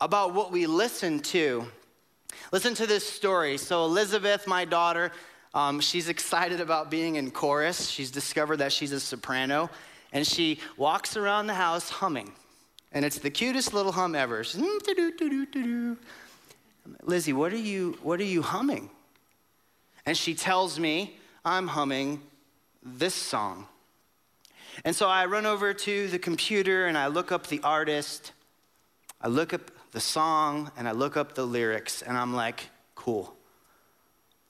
about 0.00 0.32
what 0.32 0.50
we 0.50 0.66
listen 0.66 1.20
to. 1.20 1.66
Listen 2.52 2.74
to 2.74 2.86
this 2.86 3.08
story. 3.08 3.56
So, 3.56 3.84
Elizabeth, 3.84 4.46
my 4.46 4.64
daughter, 4.64 5.12
um, 5.54 5.80
she's 5.80 6.08
excited 6.08 6.60
about 6.60 6.90
being 6.90 7.16
in 7.16 7.30
chorus. 7.30 7.88
She's 7.88 8.10
discovered 8.10 8.58
that 8.58 8.72
she's 8.72 8.92
a 8.92 9.00
soprano, 9.00 9.70
and 10.12 10.26
she 10.26 10.60
walks 10.76 11.16
around 11.16 11.46
the 11.46 11.54
house 11.54 11.90
humming. 11.90 12.32
And 12.92 13.04
it's 13.04 13.18
the 13.18 13.30
cutest 13.30 13.72
little 13.72 13.92
hum 13.92 14.14
ever. 14.14 14.42
Mm, 14.42 14.68
Lizzie, 17.02 17.32
what 17.32 17.52
are, 17.52 17.56
you, 17.56 17.98
what 18.02 18.20
are 18.20 18.24
you 18.24 18.42
humming? 18.42 18.90
And 20.06 20.16
she 20.16 20.34
tells 20.34 20.78
me, 20.78 21.16
I'm 21.44 21.68
humming 21.68 22.20
this 22.82 23.14
song. 23.14 23.66
And 24.84 24.94
so 24.96 25.08
I 25.08 25.26
run 25.26 25.46
over 25.46 25.74
to 25.74 26.08
the 26.08 26.18
computer 26.18 26.86
and 26.86 26.96
I 26.96 27.08
look 27.08 27.32
up 27.32 27.46
the 27.46 27.60
artist, 27.62 28.32
I 29.20 29.28
look 29.28 29.52
up 29.52 29.70
the 29.92 30.00
song, 30.00 30.70
and 30.76 30.88
I 30.88 30.92
look 30.92 31.16
up 31.16 31.34
the 31.34 31.44
lyrics, 31.44 32.02
and 32.02 32.16
I'm 32.16 32.34
like, 32.34 32.70
cool. 32.94 33.34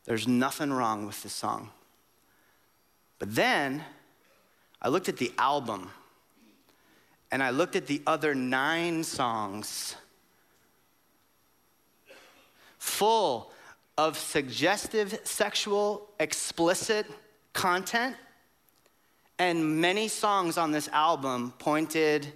There's 0.04 0.26
nothing 0.26 0.72
wrong 0.72 1.06
with 1.06 1.22
this 1.22 1.32
song. 1.32 1.70
But 3.18 3.34
then 3.34 3.84
I 4.82 4.88
looked 4.88 5.08
at 5.08 5.18
the 5.18 5.32
album 5.38 5.90
and 7.30 7.42
I 7.42 7.50
looked 7.50 7.76
at 7.76 7.86
the 7.86 8.02
other 8.06 8.34
nine 8.34 9.04
songs, 9.04 9.94
full 12.78 13.52
of 13.96 14.18
suggestive, 14.18 15.20
sexual, 15.22 16.08
explicit 16.18 17.06
content. 17.52 18.16
And 19.38 19.80
many 19.80 20.08
songs 20.08 20.58
on 20.58 20.72
this 20.72 20.88
album 20.88 21.54
pointed 21.58 22.32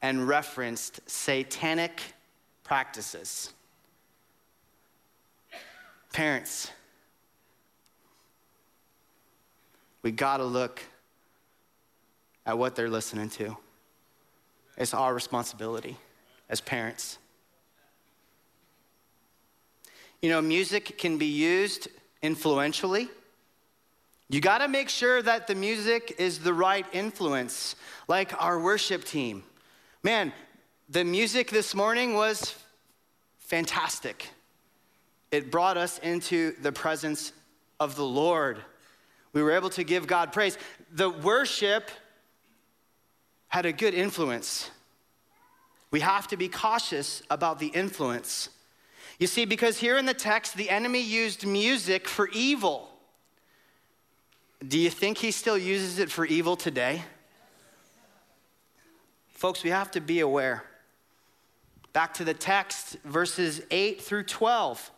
and 0.00 0.26
referenced 0.26 1.00
satanic 1.10 2.00
practices. 2.68 3.54
Parents, 6.12 6.70
we 10.02 10.10
gotta 10.10 10.44
look 10.44 10.82
at 12.44 12.58
what 12.58 12.76
they're 12.76 12.90
listening 12.90 13.30
to. 13.30 13.56
It's 14.76 14.92
our 14.92 15.14
responsibility 15.14 15.96
as 16.50 16.60
parents. 16.60 17.16
You 20.20 20.28
know, 20.28 20.42
music 20.42 20.98
can 20.98 21.16
be 21.16 21.26
used 21.26 21.88
influentially. 22.20 23.08
You 24.28 24.42
got 24.42 24.58
to 24.58 24.68
make 24.68 24.90
sure 24.90 25.22
that 25.22 25.46
the 25.46 25.54
music 25.54 26.16
is 26.18 26.40
the 26.40 26.52
right 26.52 26.84
influence, 26.92 27.76
like 28.08 28.40
our 28.42 28.60
worship 28.60 29.04
team. 29.04 29.42
Man, 30.02 30.34
the 30.90 31.04
music 31.04 31.50
this 31.50 31.74
morning 31.74 32.14
was 32.14 32.54
fantastic. 33.48 34.28
It 35.32 35.50
brought 35.50 35.76
us 35.78 35.98
into 35.98 36.52
the 36.60 36.70
presence 36.70 37.32
of 37.80 37.96
the 37.96 38.04
Lord. 38.04 38.58
We 39.32 39.42
were 39.42 39.52
able 39.52 39.70
to 39.70 39.84
give 39.84 40.06
God 40.06 40.32
praise. 40.32 40.56
The 40.92 41.08
worship 41.08 41.90
had 43.48 43.64
a 43.64 43.72
good 43.72 43.94
influence. 43.94 44.70
We 45.90 46.00
have 46.00 46.28
to 46.28 46.36
be 46.36 46.48
cautious 46.48 47.22
about 47.30 47.58
the 47.58 47.68
influence. 47.68 48.50
You 49.18 49.26
see, 49.26 49.46
because 49.46 49.78
here 49.78 49.96
in 49.96 50.04
the 50.04 50.14
text, 50.14 50.54
the 50.54 50.68
enemy 50.68 51.00
used 51.00 51.46
music 51.46 52.06
for 52.06 52.28
evil. 52.28 52.90
Do 54.66 54.78
you 54.78 54.90
think 54.90 55.18
he 55.18 55.30
still 55.30 55.56
uses 55.56 55.98
it 55.98 56.10
for 56.10 56.26
evil 56.26 56.54
today? 56.54 57.02
Folks, 59.30 59.64
we 59.64 59.70
have 59.70 59.90
to 59.92 60.00
be 60.00 60.20
aware. 60.20 60.64
Back 61.98 62.14
to 62.14 62.24
the 62.24 62.32
text, 62.32 62.96
verses 63.04 63.60
8 63.72 64.00
through 64.00 64.22
12. 64.22 64.92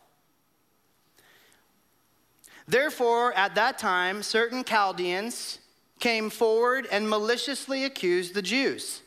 Therefore, 2.69 3.33
at 3.33 3.55
that 3.55 3.79
time, 3.79 4.23
certain 4.23 4.65
Chaldeans 4.65 5.61
came 5.99 6.29
forward 6.29 6.87
and 6.93 7.09
maliciously 7.09 7.85
accused 7.87 8.35
the 8.35 8.43
Jews. 8.43 9.01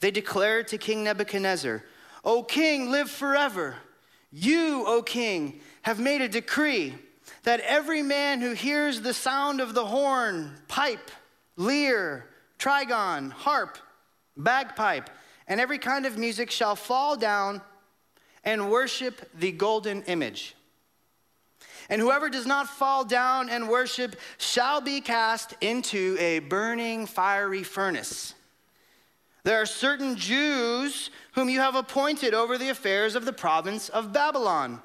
They 0.00 0.10
declared 0.10 0.66
to 0.66 0.78
King 0.78 1.04
Nebuchadnezzar, 1.04 1.84
O 2.24 2.42
king, 2.42 2.90
live 2.90 3.08
forever. 3.08 3.76
You, 4.32 4.82
O 4.84 5.00
king, 5.00 5.60
have 5.82 6.00
made 6.00 6.22
a 6.22 6.28
decree 6.28 6.96
that 7.44 7.60
every 7.60 8.02
man 8.02 8.40
who 8.40 8.50
hears 8.50 9.00
the 9.00 9.14
sound 9.14 9.60
of 9.60 9.74
the 9.74 9.86
horn, 9.86 10.56
pipe, 10.66 11.12
lyre, 11.54 12.26
trigon, 12.58 13.30
harp, 13.30 13.78
bagpipe, 14.36 15.08
and 15.50 15.60
every 15.60 15.78
kind 15.78 16.06
of 16.06 16.16
music 16.16 16.50
shall 16.50 16.76
fall 16.76 17.16
down 17.16 17.60
and 18.44 18.70
worship 18.70 19.28
the 19.38 19.50
golden 19.50 20.02
image. 20.04 20.54
And 21.90 22.00
whoever 22.00 22.30
does 22.30 22.46
not 22.46 22.68
fall 22.68 23.04
down 23.04 23.50
and 23.50 23.68
worship 23.68 24.14
shall 24.38 24.80
be 24.80 25.00
cast 25.00 25.54
into 25.60 26.16
a 26.20 26.38
burning 26.38 27.04
fiery 27.04 27.64
furnace. 27.64 28.34
There 29.42 29.60
are 29.60 29.66
certain 29.66 30.14
Jews 30.14 31.10
whom 31.32 31.48
you 31.48 31.58
have 31.58 31.74
appointed 31.74 32.32
over 32.32 32.56
the 32.56 32.68
affairs 32.68 33.16
of 33.16 33.24
the 33.24 33.32
province 33.32 33.88
of 33.88 34.12
Babylon 34.12 34.80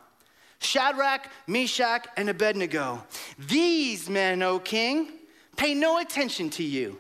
Shadrach, 0.60 1.30
Meshach, 1.46 2.08
and 2.18 2.28
Abednego. 2.28 3.04
These 3.38 4.10
men, 4.10 4.42
O 4.42 4.58
king, 4.58 5.12
pay 5.58 5.76
no 5.76 6.00
attention 6.00 6.50
to 6.52 6.64
you. 6.64 6.98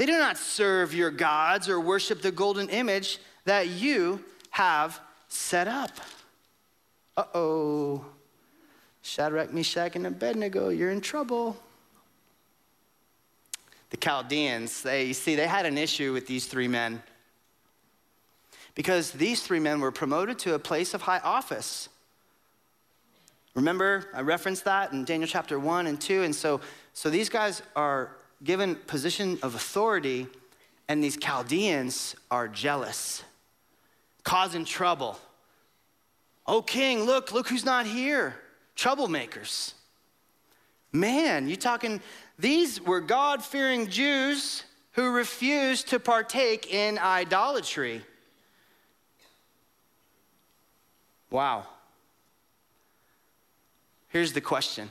They 0.00 0.06
do 0.06 0.18
not 0.18 0.38
serve 0.38 0.94
your 0.94 1.10
gods 1.10 1.68
or 1.68 1.78
worship 1.78 2.22
the 2.22 2.32
golden 2.32 2.70
image 2.70 3.18
that 3.44 3.68
you 3.68 4.24
have 4.48 4.98
set 5.28 5.68
up. 5.68 5.90
Uh 7.18 7.24
oh. 7.34 8.06
Shadrach, 9.02 9.52
Meshach, 9.52 9.96
and 9.96 10.06
Abednego, 10.06 10.70
you're 10.70 10.90
in 10.90 11.02
trouble. 11.02 11.54
The 13.90 13.98
Chaldeans, 13.98 14.84
they 14.84 15.04
you 15.04 15.12
see, 15.12 15.36
they 15.36 15.46
had 15.46 15.66
an 15.66 15.76
issue 15.76 16.14
with 16.14 16.26
these 16.26 16.46
three 16.46 16.66
men 16.66 17.02
because 18.74 19.10
these 19.10 19.42
three 19.42 19.60
men 19.60 19.80
were 19.80 19.92
promoted 19.92 20.38
to 20.38 20.54
a 20.54 20.58
place 20.58 20.94
of 20.94 21.02
high 21.02 21.18
office. 21.18 21.90
Remember, 23.54 24.08
I 24.14 24.22
referenced 24.22 24.64
that 24.64 24.94
in 24.94 25.04
Daniel 25.04 25.28
chapter 25.28 25.58
1 25.58 25.86
and 25.86 26.00
2. 26.00 26.22
And 26.22 26.34
so, 26.34 26.62
so 26.94 27.10
these 27.10 27.28
guys 27.28 27.60
are 27.76 28.16
given 28.42 28.74
position 28.74 29.38
of 29.42 29.54
authority, 29.54 30.26
and 30.88 31.02
these 31.02 31.16
Chaldeans 31.16 32.16
are 32.30 32.48
jealous, 32.48 33.22
causing 34.24 34.64
trouble. 34.64 35.18
Oh, 36.46 36.62
king, 36.62 37.04
look, 37.04 37.32
look 37.32 37.48
who's 37.48 37.64
not 37.64 37.86
here. 37.86 38.34
Troublemakers. 38.76 39.74
Man, 40.92 41.48
you 41.48 41.56
talking, 41.56 42.00
these 42.38 42.80
were 42.80 43.00
God 43.00 43.44
fearing 43.44 43.88
Jews 43.88 44.64
who 44.92 45.10
refused 45.10 45.88
to 45.88 46.00
partake 46.00 46.72
in 46.72 46.98
idolatry. 46.98 48.02
Wow. 51.30 51.66
Here's 54.08 54.32
the 54.32 54.40
question 54.40 54.90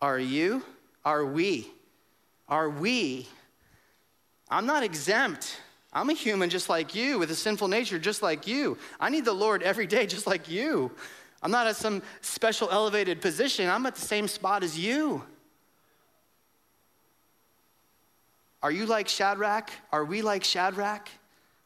Are 0.00 0.18
you, 0.18 0.62
are 1.04 1.26
we, 1.26 1.70
are 2.48 2.70
we, 2.70 3.26
I'm 4.48 4.66
not 4.66 4.82
exempt. 4.82 5.60
I'm 5.92 6.10
a 6.10 6.14
human 6.14 6.50
just 6.50 6.68
like 6.68 6.94
you 6.94 7.18
with 7.18 7.30
a 7.30 7.34
sinful 7.34 7.68
nature 7.68 7.98
just 7.98 8.22
like 8.22 8.46
you. 8.46 8.76
I 9.00 9.10
need 9.10 9.24
the 9.24 9.32
Lord 9.32 9.62
every 9.62 9.86
day 9.86 10.06
just 10.06 10.26
like 10.26 10.48
you. 10.48 10.90
I'm 11.42 11.50
not 11.50 11.66
at 11.66 11.76
some 11.76 12.02
special 12.20 12.70
elevated 12.70 13.20
position. 13.20 13.68
I'm 13.68 13.86
at 13.86 13.94
the 13.94 14.00
same 14.00 14.28
spot 14.28 14.62
as 14.62 14.78
you. 14.78 15.22
Are 18.62 18.70
you 18.70 18.86
like 18.86 19.08
Shadrach? 19.08 19.70
Are 19.92 20.04
we 20.04 20.22
like 20.22 20.44
Shadrach? 20.44 21.08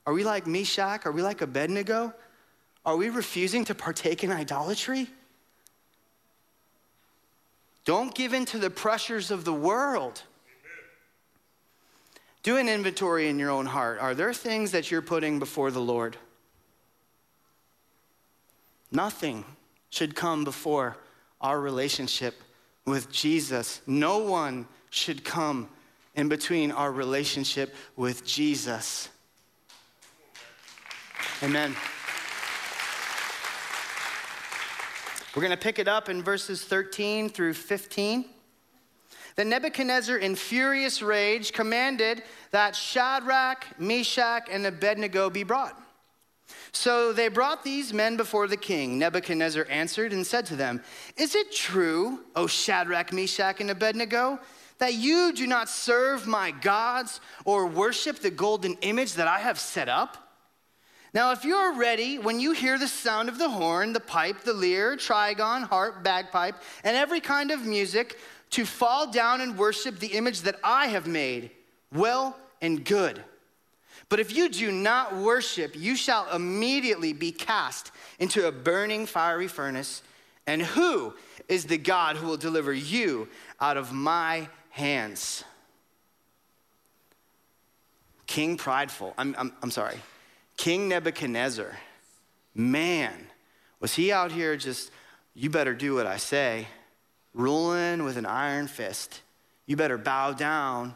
Are 0.07 0.13
we 0.13 0.25
like 0.25 0.47
Meshach? 0.47 1.07
Are 1.07 1.13
we 1.13 1.23
like 1.23 1.41
Abednego? 1.41 2.13
Are 2.85 2.97
we 2.97 3.11
refusing 3.11 3.65
to 3.67 3.75
partake 3.75 4.25
in 4.25 4.31
idolatry? 4.31 5.09
Don't 7.85 8.15
give 8.15 8.35
in 8.35 8.45
to 8.47 8.59
the 8.59 8.71
pressures 8.71 9.31
of 9.31 9.45
the 9.45 9.53
world. 9.53 10.23
Do 12.43 12.57
an 12.57 12.69
inventory 12.69 13.29
in 13.29 13.39
your 13.39 13.51
own 13.51 13.67
heart. 13.67 13.99
Are 14.01 14.15
there 14.15 14.33
things 14.33 14.73
that 14.73 14.91
you're 14.91 15.03
putting 15.03 15.39
before 15.39 15.71
the 15.71 15.81
Lord? 15.81 16.17
Nothing 18.91 19.45
should 19.91 20.15
come 20.15 20.45
before 20.45 20.97
our 21.41 21.61
relationship 21.61 22.35
with 22.87 23.11
Jesus. 23.13 23.83
No 23.87 24.19
one 24.19 24.67
should 24.89 25.25
come 25.25 25.69
in 26.15 26.29
between 26.29 26.73
our 26.73 26.91
relationship 26.91 27.75
with 27.97 28.25
Jesus. 28.25 29.09
Amen. 31.43 31.75
We're 35.35 35.43
going 35.43 35.57
to 35.57 35.57
pick 35.57 35.79
it 35.79 35.87
up 35.87 36.09
in 36.09 36.23
verses 36.23 36.65
13 36.65 37.29
through 37.29 37.55
15. 37.55 38.25
Then 39.41 39.49
Nebuchadnezzar, 39.49 40.19
in 40.19 40.35
furious 40.35 41.01
rage, 41.01 41.55
commanded 41.55 42.23
that 42.51 42.77
Shadrach, 42.77 43.65
Meshach, 43.79 44.47
and 44.51 44.67
Abednego 44.67 45.31
be 45.31 45.45
brought. 45.45 45.81
So 46.73 47.15
they 47.15 47.29
brought 47.29 47.65
these 47.65 47.95
men 47.95 48.19
before 48.19 48.49
the 48.49 48.59
king. 48.59 48.99
Nebuchadnezzar 48.99 49.67
answered 49.71 50.13
and 50.13 50.27
said 50.27 50.45
to 50.45 50.57
them, 50.57 50.83
Is 51.17 51.35
it 51.35 51.53
true, 51.53 52.21
O 52.37 52.47
Shadrach, 52.47 53.15
Meshach, 53.15 53.63
and 53.63 53.71
Abednego, 53.71 54.39
that 54.77 54.93
you 54.93 55.33
do 55.33 55.47
not 55.47 55.71
serve 55.71 56.27
my 56.27 56.51
gods 56.51 57.23
or 57.47 57.65
worship 57.65 58.19
the 58.19 58.31
golden 58.31 58.75
image 58.83 59.15
that 59.15 59.27
I 59.27 59.39
have 59.39 59.59
set 59.59 59.89
up? 59.89 60.19
Now, 61.15 61.33
if 61.33 61.45
you're 61.45 61.75
ready, 61.75 62.19
when 62.19 62.39
you 62.39 62.53
hear 62.53 62.79
the 62.79 62.87
sound 62.87 63.31
of 63.31 63.39
the 63.39 63.49
horn, 63.49 63.95
the 63.95 64.01
pipe, 64.01 64.43
the 64.43 64.53
lyre, 64.53 64.97
trigon, 64.97 65.63
harp, 65.63 66.05
bagpipe, 66.05 66.55
and 66.85 66.97
every 66.97 67.21
kind 67.21 67.51
of 67.51 67.65
music, 67.65 68.19
to 68.51 68.67
fall 68.67 69.11
down 69.11 69.41
and 69.41 69.57
worship 69.57 69.99
the 69.99 70.09
image 70.09 70.43
that 70.43 70.57
I 70.63 70.89
have 70.89 71.07
made, 71.07 71.51
well 71.93 72.37
and 72.61 72.85
good. 72.85 73.23
But 74.09 74.19
if 74.19 74.35
you 74.35 74.49
do 74.49 74.73
not 74.73 75.17
worship, 75.17 75.77
you 75.77 75.95
shall 75.95 76.29
immediately 76.35 77.13
be 77.13 77.31
cast 77.31 77.93
into 78.19 78.49
a 78.49 78.53
burning 78.53 79.07
fiery 79.07 79.47
furnace. 79.47 80.03
And 80.47 80.63
who 80.63 81.15
is 81.49 81.65
the 81.67 81.79
God 81.79 82.17
who 82.17 82.27
will 82.27 82.37
deliver 82.37 82.73
you 82.73 83.29
out 83.61 83.77
of 83.77 83.93
my 83.93 84.49
hands? 84.71 85.45
King 88.27 88.57
Prideful, 88.57 89.15
I'm, 89.17 89.35
I'm, 89.39 89.53
I'm 89.63 89.71
sorry, 89.71 89.97
King 90.57 90.89
Nebuchadnezzar, 90.89 91.77
man, 92.55 93.13
was 93.81 93.95
he 93.95 94.13
out 94.13 94.31
here 94.31 94.57
just, 94.57 94.91
you 95.35 95.51
better 95.51 95.75
do 95.75 95.95
what 95.95 96.07
I 96.07 96.17
say, 96.17 96.69
ruling 97.35 98.03
with 98.03 98.17
an 98.17 98.27
iron 98.27 98.67
fist. 98.67 99.23
You 99.67 99.77
better 99.77 99.99
bow 99.99 100.33
down 100.33 100.95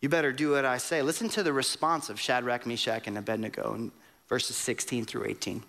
you 0.00 0.08
better 0.08 0.32
do 0.32 0.52
what 0.52 0.64
I 0.64 0.78
say. 0.78 1.02
Listen 1.02 1.28
to 1.30 1.42
the 1.42 1.52
response 1.52 2.08
of 2.08 2.20
Shadrach, 2.20 2.66
Meshach, 2.66 3.06
and 3.06 3.18
Abednego 3.18 3.74
in 3.74 3.92
verses 4.28 4.56
16 4.56 5.04
through 5.04 5.26
18. 5.26 5.62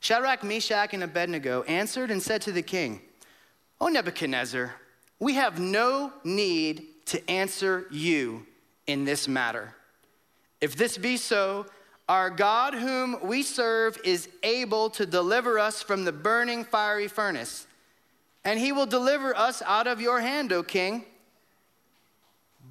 Shadrach, 0.00 0.42
Meshach, 0.42 0.92
and 0.92 1.02
Abednego 1.02 1.62
answered 1.64 2.10
and 2.10 2.22
said 2.22 2.42
to 2.42 2.52
the 2.52 2.62
king, 2.62 3.02
O 3.80 3.86
Nebuchadnezzar, 3.86 4.74
we 5.20 5.34
have 5.34 5.60
no 5.60 6.12
need 6.24 6.86
to 7.06 7.30
answer 7.30 7.86
you 7.90 8.46
in 8.86 9.04
this 9.04 9.28
matter. 9.28 9.74
If 10.60 10.76
this 10.76 10.98
be 10.98 11.16
so, 11.18 11.66
our 12.08 12.30
God, 12.30 12.74
whom 12.74 13.16
we 13.22 13.42
serve, 13.42 13.96
is 14.04 14.28
able 14.42 14.90
to 14.90 15.06
deliver 15.06 15.58
us 15.58 15.82
from 15.82 16.04
the 16.04 16.12
burning 16.12 16.64
fiery 16.64 17.06
furnace, 17.06 17.66
and 18.44 18.58
he 18.58 18.72
will 18.72 18.86
deliver 18.86 19.36
us 19.36 19.62
out 19.62 19.86
of 19.86 20.00
your 20.00 20.20
hand, 20.20 20.52
O 20.52 20.62
king. 20.62 21.04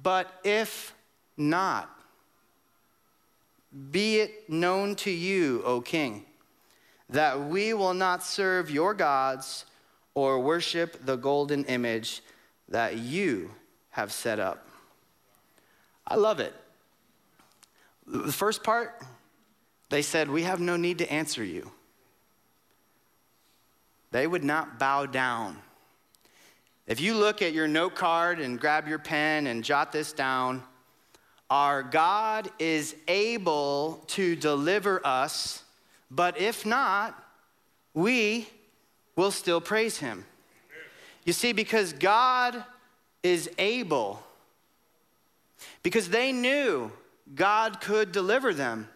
But 0.02 0.32
if 0.44 0.94
not, 1.36 1.90
be 3.90 4.20
it 4.20 4.50
known 4.50 4.96
to 4.96 5.10
you, 5.10 5.62
O 5.64 5.80
king, 5.80 6.24
that 7.08 7.40
we 7.46 7.74
will 7.74 7.94
not 7.94 8.22
serve 8.22 8.70
your 8.70 8.94
gods 8.94 9.64
or 10.14 10.40
worship 10.40 11.04
the 11.04 11.16
golden 11.16 11.64
image 11.66 12.22
that 12.68 12.98
you 12.98 13.50
have 13.90 14.12
set 14.12 14.40
up. 14.40 14.66
I 16.06 16.16
love 16.16 16.40
it. 16.40 16.54
The 18.06 18.32
first 18.32 18.64
part, 18.64 19.00
they 19.88 20.02
said, 20.02 20.28
We 20.28 20.42
have 20.42 20.58
no 20.60 20.76
need 20.76 20.98
to 20.98 21.12
answer 21.12 21.44
you. 21.44 21.70
They 24.10 24.26
would 24.26 24.44
not 24.44 24.78
bow 24.78 25.06
down 25.06 25.58
if 26.90 27.00
you 27.00 27.14
look 27.14 27.40
at 27.40 27.52
your 27.52 27.68
note 27.68 27.94
card 27.94 28.40
and 28.40 28.58
grab 28.58 28.88
your 28.88 28.98
pen 28.98 29.46
and 29.46 29.62
jot 29.62 29.92
this 29.92 30.12
down, 30.12 30.60
our 31.48 31.84
God 31.84 32.50
is 32.58 32.96
able 33.06 34.02
to 34.08 34.34
deliver 34.34 35.00
us, 35.06 35.62
but 36.10 36.40
if 36.40 36.66
not, 36.66 37.16
we 37.94 38.48
will 39.14 39.30
still 39.30 39.60
praise 39.60 39.98
him. 39.98 40.24
You 41.24 41.32
see, 41.32 41.52
because 41.52 41.92
God 41.92 42.64
is 43.22 43.48
able, 43.56 44.20
because 45.84 46.08
they 46.08 46.32
knew 46.32 46.90
God 47.36 47.80
could 47.80 48.10
deliver 48.10 48.52
them. 48.52 48.88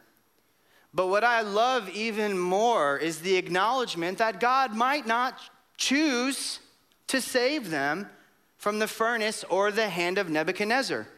But 0.94 1.08
what 1.08 1.24
I 1.24 1.40
love 1.40 1.90
even 1.90 2.38
more 2.38 2.96
is 2.96 3.18
the 3.18 3.34
acknowledgement 3.34 4.18
that 4.18 4.38
God 4.38 4.74
might 4.76 5.06
not 5.06 5.40
choose 5.76 6.60
to 7.08 7.20
save 7.20 7.70
them 7.70 8.08
from 8.56 8.78
the 8.78 8.86
furnace 8.86 9.44
or 9.50 9.72
the 9.72 9.88
hand 9.88 10.18
of 10.18 10.30
Nebuchadnezzar. 10.30 11.08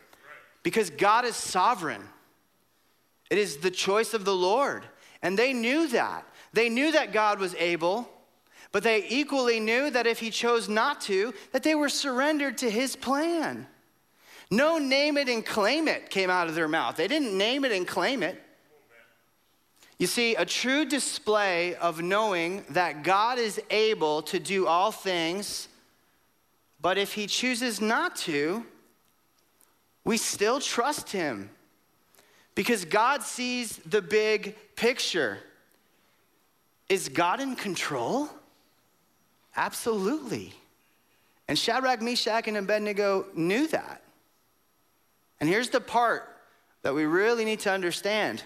Because 0.63 0.89
God 0.89 1.27
is 1.27 1.37
sovereign. 1.37 2.03
It 3.31 3.37
is 3.37 3.59
the 3.59 3.71
choice 3.71 4.15
of 4.15 4.25
the 4.25 4.35
Lord. 4.35 4.85
And 5.23 5.39
they 5.39 5.53
knew 5.53 5.89
that. 5.89 6.27
They 6.55 6.71
knew 6.71 6.93
that 6.93 7.13
God 7.13 7.39
was 7.39 7.55
able, 7.57 8.09
but 8.73 8.83
they 8.83 9.07
equally 9.09 9.61
knew 9.61 9.91
that 9.91 10.07
if 10.07 10.21
he 10.21 10.31
chose 10.31 10.71
not 10.71 11.03
to, 11.03 11.35
that 11.53 11.63
they 11.63 11.75
were 11.75 11.91
surrendered 11.91 12.57
to 12.59 12.71
his 12.71 12.97
plan. 12.97 13.67
No 14.51 14.79
name 14.79 15.19
it 15.19 15.29
and 15.29 15.45
claim 15.45 15.87
it 15.87 16.09
came 16.09 16.31
out 16.31 16.49
of 16.49 16.55
their 16.55 16.69
mouth. 16.69 16.97
They 16.97 17.09
didn't 17.09 17.37
name 17.37 17.65
it 17.67 17.73
and 17.73 17.87
claim 17.87 18.23
it. 18.23 18.43
You 19.99 20.07
see, 20.07 20.35
a 20.35 20.45
true 20.45 20.85
display 20.85 21.75
of 21.77 22.03
knowing 22.03 22.65
that 22.71 23.03
God 23.03 23.39
is 23.39 23.61
able 23.71 24.23
to 24.23 24.39
do 24.39 24.67
all 24.67 24.93
things 24.93 25.69
but 26.81 26.99
if 26.99 27.15
he 27.15 27.27
chooses 27.27 27.81
not 27.81 28.17
to, 28.17 28.65
we 30.05 30.17
still 30.19 30.61
trust 30.61 31.11
him 31.11 31.51
because 32.55 32.85
God 32.85 33.23
sees 33.23 33.79
the 33.79 34.03
big 34.03 34.57
picture. 34.77 35.39
Is 36.89 37.09
God 37.09 37.41
in 37.41 37.57
control? 37.57 38.29
Absolutely. 39.57 40.55
And 41.49 41.59
Shadrach, 41.59 42.01
Meshach, 42.01 42.47
and 42.47 42.57
Abednego 42.57 43.27
knew 43.35 43.67
that. 43.69 44.03
And 45.41 45.49
here's 45.49 45.71
the 45.71 45.81
part 45.81 46.37
that 46.83 46.95
we 46.95 47.05
really 47.05 47.45
need 47.45 47.61
to 47.61 47.73
understand. 47.73 48.45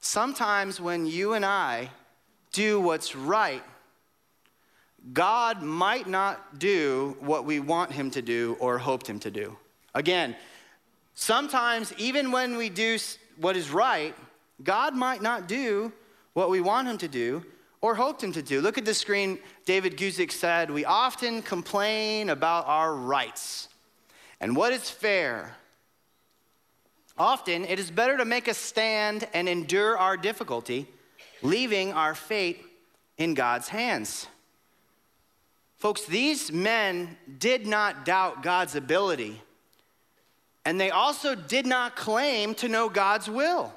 Sometimes 0.00 0.80
when 0.80 1.06
you 1.06 1.34
and 1.34 1.44
I 1.44 1.90
do 2.52 2.80
what's 2.80 3.14
right, 3.14 3.62
God 5.12 5.62
might 5.62 6.06
not 6.06 6.58
do 6.58 7.16
what 7.20 7.44
we 7.44 7.60
want 7.60 7.92
him 7.92 8.10
to 8.12 8.22
do 8.22 8.56
or 8.60 8.78
hoped 8.78 9.08
him 9.08 9.18
to 9.20 9.30
do. 9.30 9.56
Again, 9.94 10.36
sometimes 11.14 11.92
even 11.98 12.30
when 12.30 12.56
we 12.56 12.68
do 12.68 12.98
what 13.40 13.56
is 13.56 13.70
right, 13.70 14.14
God 14.62 14.94
might 14.94 15.22
not 15.22 15.48
do 15.48 15.92
what 16.34 16.50
we 16.50 16.60
want 16.60 16.88
him 16.88 16.98
to 16.98 17.08
do 17.08 17.44
or 17.80 17.94
hoped 17.94 18.22
him 18.22 18.32
to 18.32 18.42
do. 18.42 18.60
Look 18.60 18.78
at 18.78 18.84
the 18.84 18.94
screen. 18.94 19.38
David 19.64 19.96
Guzik 19.96 20.32
said, 20.32 20.70
We 20.70 20.84
often 20.84 21.42
complain 21.42 22.30
about 22.30 22.66
our 22.66 22.94
rights 22.94 23.68
and 24.40 24.56
what 24.56 24.72
is 24.72 24.90
fair. 24.90 25.56
Often, 27.18 27.64
it 27.64 27.78
is 27.78 27.90
better 27.90 28.16
to 28.16 28.24
make 28.24 28.46
a 28.46 28.54
stand 28.54 29.26
and 29.34 29.48
endure 29.48 29.98
our 29.98 30.16
difficulty, 30.16 30.86
leaving 31.42 31.92
our 31.92 32.14
fate 32.14 32.64
in 33.16 33.34
God's 33.34 33.68
hands. 33.68 34.28
Folks, 35.78 36.04
these 36.06 36.52
men 36.52 37.16
did 37.38 37.66
not 37.66 38.04
doubt 38.04 38.42
God's 38.42 38.76
ability, 38.76 39.40
and 40.64 40.80
they 40.80 40.90
also 40.90 41.34
did 41.34 41.66
not 41.66 41.96
claim 41.96 42.54
to 42.56 42.68
know 42.68 42.88
God's 42.88 43.28
will. 43.28 43.72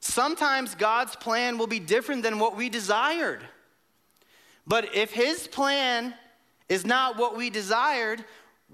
Sometimes 0.00 0.74
God's 0.74 1.16
plan 1.16 1.58
will 1.58 1.66
be 1.66 1.80
different 1.80 2.22
than 2.22 2.38
what 2.38 2.56
we 2.56 2.68
desired. 2.68 3.40
But 4.66 4.94
if 4.94 5.12
his 5.12 5.48
plan 5.48 6.14
is 6.68 6.84
not 6.84 7.16
what 7.16 7.36
we 7.36 7.50
desired, 7.50 8.24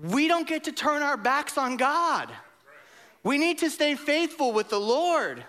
we 0.00 0.26
don't 0.26 0.46
get 0.46 0.64
to 0.64 0.72
turn 0.72 1.02
our 1.02 1.16
backs 1.16 1.56
on 1.56 1.76
God. 1.76 2.30
We 3.22 3.38
need 3.38 3.58
to 3.58 3.70
stay 3.70 3.94
faithful 3.94 4.52
with 4.52 4.68
the 4.68 4.80
Lord. 4.80 5.44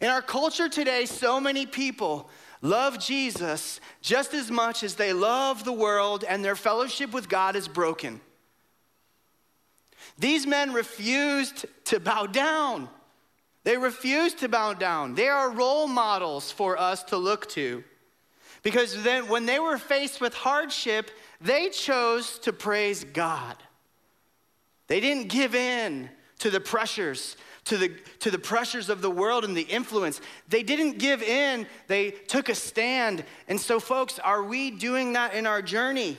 In 0.00 0.08
our 0.08 0.22
culture 0.22 0.68
today, 0.68 1.04
so 1.04 1.40
many 1.40 1.66
people 1.66 2.30
love 2.62 2.98
Jesus 2.98 3.80
just 4.00 4.34
as 4.34 4.50
much 4.50 4.82
as 4.82 4.94
they 4.94 5.12
love 5.12 5.64
the 5.64 5.72
world, 5.72 6.24
and 6.26 6.44
their 6.44 6.56
fellowship 6.56 7.12
with 7.12 7.28
God 7.28 7.56
is 7.56 7.68
broken. 7.68 8.20
These 10.18 10.46
men 10.46 10.72
refused 10.72 11.66
to 11.86 12.00
bow 12.00 12.26
down. 12.26 12.88
They 13.64 13.76
refused 13.76 14.38
to 14.38 14.48
bow 14.48 14.72
down. 14.74 15.14
They 15.14 15.28
are 15.28 15.50
role 15.50 15.86
models 15.86 16.50
for 16.50 16.78
us 16.78 17.02
to 17.04 17.16
look 17.16 17.48
to. 17.50 17.84
Because 18.62 19.02
then, 19.02 19.28
when 19.28 19.46
they 19.46 19.58
were 19.58 19.78
faced 19.78 20.20
with 20.20 20.34
hardship, 20.34 21.10
they 21.40 21.68
chose 21.68 22.38
to 22.40 22.52
praise 22.52 23.04
God. 23.04 23.56
They 24.86 25.00
didn't 25.00 25.28
give 25.28 25.54
in 25.54 26.10
to 26.38 26.50
the 26.50 26.60
pressures, 26.60 27.36
to 27.64 27.76
the, 27.76 27.92
to 28.20 28.30
the 28.30 28.38
pressures 28.38 28.88
of 28.88 29.02
the 29.02 29.10
world 29.10 29.44
and 29.44 29.56
the 29.56 29.62
influence. 29.62 30.20
They 30.48 30.62
didn't 30.62 30.98
give 30.98 31.22
in, 31.22 31.66
they 31.86 32.10
took 32.10 32.48
a 32.48 32.54
stand. 32.54 33.24
And 33.48 33.60
so, 33.60 33.80
folks, 33.80 34.18
are 34.18 34.42
we 34.42 34.70
doing 34.70 35.14
that 35.14 35.34
in 35.34 35.46
our 35.46 35.62
journey? 35.62 36.16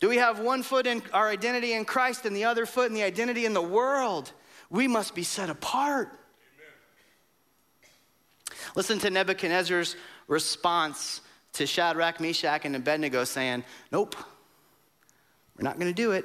Do 0.00 0.08
we 0.08 0.16
have 0.16 0.40
one 0.40 0.64
foot 0.64 0.86
in 0.86 1.00
our 1.12 1.28
identity 1.28 1.74
in 1.74 1.84
Christ 1.84 2.26
and 2.26 2.34
the 2.34 2.44
other 2.44 2.66
foot 2.66 2.88
in 2.88 2.94
the 2.94 3.04
identity 3.04 3.46
in 3.46 3.54
the 3.54 3.62
world? 3.62 4.32
We 4.68 4.88
must 4.88 5.14
be 5.14 5.22
set 5.22 5.48
apart. 5.48 6.08
Amen. 6.08 7.90
Listen 8.74 8.98
to 8.98 9.10
Nebuchadnezzar's 9.10 9.94
response 10.26 11.20
to 11.52 11.66
Shadrach, 11.66 12.18
Meshach, 12.18 12.64
and 12.64 12.74
Abednego 12.74 13.22
saying, 13.22 13.62
Nope, 13.92 14.16
we're 15.56 15.62
not 15.62 15.78
going 15.78 15.90
to 15.90 15.94
do 15.94 16.12
it. 16.12 16.24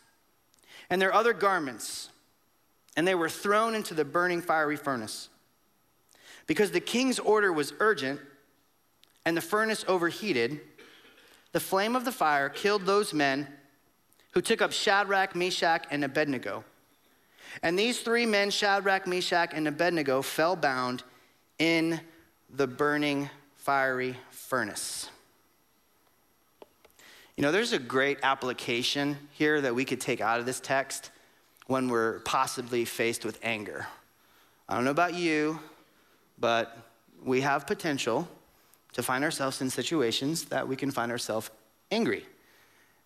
and 0.91 1.01
their 1.01 1.13
other 1.13 1.33
garments, 1.33 2.09
and 2.97 3.07
they 3.07 3.15
were 3.15 3.29
thrown 3.29 3.73
into 3.73 3.93
the 3.93 4.03
burning 4.03 4.41
fiery 4.41 4.75
furnace. 4.75 5.29
Because 6.45 6.71
the 6.71 6.81
king's 6.81 7.17
order 7.17 7.51
was 7.51 7.73
urgent 7.79 8.19
and 9.25 9.37
the 9.37 9.41
furnace 9.41 9.85
overheated, 9.87 10.59
the 11.53 11.61
flame 11.61 11.95
of 11.95 12.03
the 12.03 12.11
fire 12.11 12.49
killed 12.49 12.85
those 12.85 13.13
men 13.13 13.47
who 14.31 14.41
took 14.41 14.61
up 14.61 14.73
Shadrach, 14.73 15.33
Meshach, 15.33 15.85
and 15.89 16.03
Abednego. 16.03 16.65
And 17.63 17.79
these 17.79 18.01
three 18.01 18.25
men, 18.25 18.49
Shadrach, 18.49 19.07
Meshach, 19.07 19.51
and 19.53 19.67
Abednego, 19.67 20.21
fell 20.21 20.57
bound 20.57 21.03
in 21.57 22.01
the 22.49 22.67
burning 22.67 23.29
fiery 23.55 24.17
furnace. 24.29 25.09
You 27.37 27.43
know, 27.43 27.51
there's 27.51 27.73
a 27.73 27.79
great 27.79 28.19
application 28.23 29.17
here 29.31 29.61
that 29.61 29.73
we 29.73 29.85
could 29.85 30.01
take 30.01 30.21
out 30.21 30.39
of 30.39 30.45
this 30.45 30.59
text 30.59 31.11
when 31.67 31.87
we're 31.87 32.19
possibly 32.19 32.85
faced 32.85 33.23
with 33.23 33.39
anger. 33.41 33.87
I 34.67 34.75
don't 34.75 34.83
know 34.83 34.91
about 34.91 35.13
you, 35.13 35.59
but 36.39 36.77
we 37.23 37.41
have 37.41 37.65
potential 37.65 38.27
to 38.93 39.03
find 39.03 39.23
ourselves 39.23 39.61
in 39.61 39.69
situations 39.69 40.45
that 40.45 40.67
we 40.67 40.75
can 40.75 40.91
find 40.91 41.11
ourselves 41.11 41.49
angry. 41.91 42.25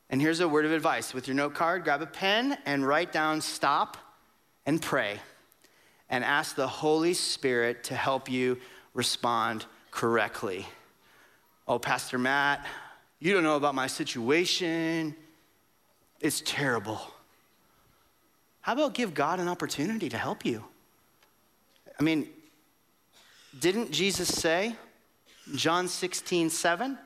And 0.10 0.22
here's 0.22 0.40
a 0.40 0.48
word 0.48 0.66
of 0.66 0.72
advice 0.72 1.14
with 1.14 1.28
your 1.28 1.36
note 1.36 1.54
card 1.54 1.84
grab 1.84 2.02
a 2.02 2.06
pen 2.08 2.58
and 2.66 2.86
write 2.86 3.12
down 3.12 3.42
stop 3.42 3.98
and 4.66 4.82
pray 4.82 5.20
and 6.10 6.24
ask 6.24 6.56
the 6.56 6.68
Holy 6.68 7.14
Spirit 7.14 7.84
to 7.86 7.96
help 7.96 8.30
you 8.30 8.58
respond 8.94 9.66
correctly. 9.92 10.66
Oh, 11.68 11.80
Pastor 11.80 12.18
Matt, 12.18 12.66
you 13.20 13.34
don't 13.34 13.44
know 13.44 13.56
about 13.56 13.76
my 13.76 13.88
situation. 13.88 15.16
It's 16.20 16.42
terrible. 16.42 17.02
How 18.62 18.74
about 18.74 18.94
give 18.94 19.14
God 19.14 19.40
an 19.40 19.48
opportunity 19.48 20.10
to 20.10 20.18
help 20.18 20.46
you? 20.46 20.64
I 22.00 22.04
mean, 22.04 22.28
didn't 23.60 23.92
Jesus 23.92 24.28
say, 24.28 24.76
John 25.56 25.88
16, 25.88 26.50
7, 26.50 26.98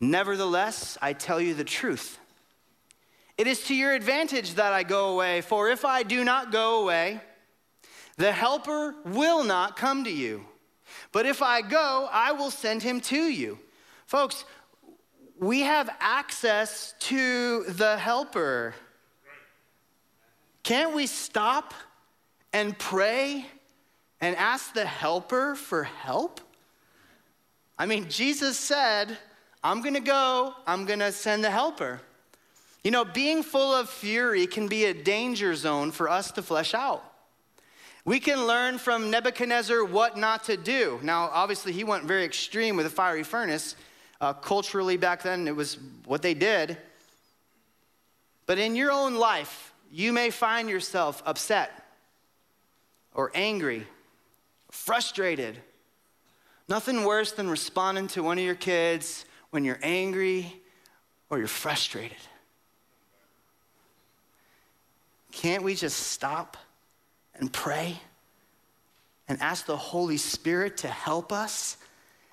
Nevertheless, 0.00 0.96
I 1.02 1.12
tell 1.12 1.40
you 1.40 1.52
the 1.52 1.64
truth. 1.64 2.18
It 3.36 3.46
is 3.46 3.64
to 3.64 3.74
your 3.74 3.92
advantage 3.92 4.54
that 4.54 4.72
I 4.72 4.82
go 4.82 5.10
away, 5.10 5.42
for 5.42 5.68
if 5.68 5.84
I 5.84 6.02
do 6.02 6.24
not 6.24 6.50
go 6.50 6.82
away, 6.82 7.20
the 8.16 8.32
Helper 8.32 8.94
will 9.04 9.44
not 9.44 9.76
come 9.76 10.04
to 10.04 10.10
you. 10.10 10.44
But 11.12 11.26
if 11.26 11.42
I 11.42 11.60
go, 11.60 12.08
I 12.10 12.32
will 12.32 12.50
send 12.50 12.82
him 12.82 13.00
to 13.02 13.16
you. 13.16 13.58
Folks, 14.06 14.44
we 15.40 15.62
have 15.62 15.88
access 16.00 16.94
to 17.00 17.64
the 17.64 17.96
helper. 17.96 18.74
Can't 20.62 20.94
we 20.94 21.06
stop 21.06 21.72
and 22.52 22.78
pray 22.78 23.46
and 24.20 24.36
ask 24.36 24.74
the 24.74 24.84
helper 24.84 25.54
for 25.54 25.84
help? 25.84 26.42
I 27.78 27.86
mean, 27.86 28.10
Jesus 28.10 28.58
said, 28.58 29.16
I'm 29.64 29.80
gonna 29.80 30.00
go, 30.00 30.54
I'm 30.66 30.84
gonna 30.84 31.10
send 31.10 31.42
the 31.42 31.50
helper. 31.50 32.02
You 32.84 32.90
know, 32.90 33.06
being 33.06 33.42
full 33.42 33.74
of 33.74 33.88
fury 33.88 34.46
can 34.46 34.68
be 34.68 34.84
a 34.84 34.94
danger 34.94 35.54
zone 35.54 35.90
for 35.90 36.10
us 36.10 36.30
to 36.32 36.42
flesh 36.42 36.74
out. 36.74 37.02
We 38.04 38.20
can 38.20 38.46
learn 38.46 38.76
from 38.76 39.10
Nebuchadnezzar 39.10 39.84
what 39.84 40.18
not 40.18 40.44
to 40.44 40.58
do. 40.58 41.00
Now, 41.02 41.30
obviously, 41.32 41.72
he 41.72 41.84
went 41.84 42.04
very 42.04 42.24
extreme 42.24 42.76
with 42.76 42.84
a 42.84 42.90
fiery 42.90 43.22
furnace. 43.22 43.74
Uh, 44.20 44.34
culturally, 44.34 44.96
back 44.96 45.22
then, 45.22 45.48
it 45.48 45.56
was 45.56 45.78
what 46.04 46.20
they 46.22 46.34
did. 46.34 46.76
But 48.46 48.58
in 48.58 48.76
your 48.76 48.90
own 48.90 49.14
life, 49.14 49.72
you 49.90 50.12
may 50.12 50.30
find 50.30 50.68
yourself 50.68 51.22
upset 51.24 51.70
or 53.14 53.30
angry, 53.34 53.86
frustrated. 54.70 55.56
Nothing 56.68 57.04
worse 57.04 57.32
than 57.32 57.48
responding 57.48 58.08
to 58.08 58.22
one 58.22 58.38
of 58.38 58.44
your 58.44 58.54
kids 58.54 59.24
when 59.50 59.64
you're 59.64 59.80
angry 59.82 60.60
or 61.28 61.38
you're 61.38 61.46
frustrated. 61.46 62.18
Can't 65.32 65.62
we 65.62 65.74
just 65.74 65.96
stop 65.98 66.56
and 67.34 67.52
pray 67.52 67.98
and 69.28 69.40
ask 69.40 69.66
the 69.66 69.76
Holy 69.76 70.16
Spirit 70.16 70.78
to 70.78 70.88
help 70.88 71.32
us? 71.32 71.76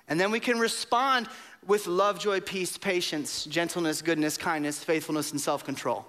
And 0.08 0.18
then 0.18 0.30
we 0.30 0.40
can 0.40 0.58
respond 0.58 1.28
with 1.66 1.86
love, 1.86 2.18
joy, 2.18 2.40
peace, 2.40 2.78
patience, 2.78 3.44
gentleness, 3.44 4.00
goodness, 4.02 4.36
kindness, 4.36 4.82
faithfulness, 4.82 5.32
and 5.32 5.40
self 5.40 5.64
control. 5.64 6.06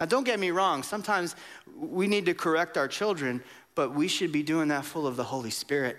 Now, 0.00 0.06
don't 0.06 0.24
get 0.24 0.40
me 0.40 0.50
wrong, 0.50 0.82
sometimes 0.82 1.36
we 1.76 2.08
need 2.08 2.26
to 2.26 2.34
correct 2.34 2.76
our 2.76 2.88
children, 2.88 3.42
but 3.74 3.94
we 3.94 4.08
should 4.08 4.32
be 4.32 4.42
doing 4.42 4.68
that 4.68 4.84
full 4.84 5.06
of 5.06 5.16
the 5.16 5.24
Holy 5.24 5.50
Spirit 5.50 5.96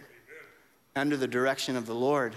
under 0.95 1.15
the 1.15 1.27
direction 1.27 1.75
of 1.75 1.85
the 1.85 1.95
Lord. 1.95 2.35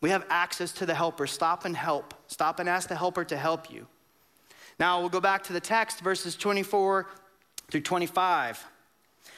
We 0.00 0.10
have 0.10 0.26
access 0.30 0.72
to 0.72 0.86
the 0.86 0.94
helper. 0.94 1.26
Stop 1.26 1.64
and 1.64 1.76
help. 1.76 2.14
Stop 2.26 2.60
and 2.60 2.68
ask 2.68 2.88
the 2.88 2.96
helper 2.96 3.24
to 3.24 3.36
help 3.36 3.70
you. 3.70 3.86
Now 4.78 5.00
we'll 5.00 5.08
go 5.08 5.20
back 5.20 5.42
to 5.44 5.52
the 5.52 5.60
text, 5.60 6.00
verses 6.00 6.36
24 6.36 7.06
through 7.70 7.80
25. 7.80 8.64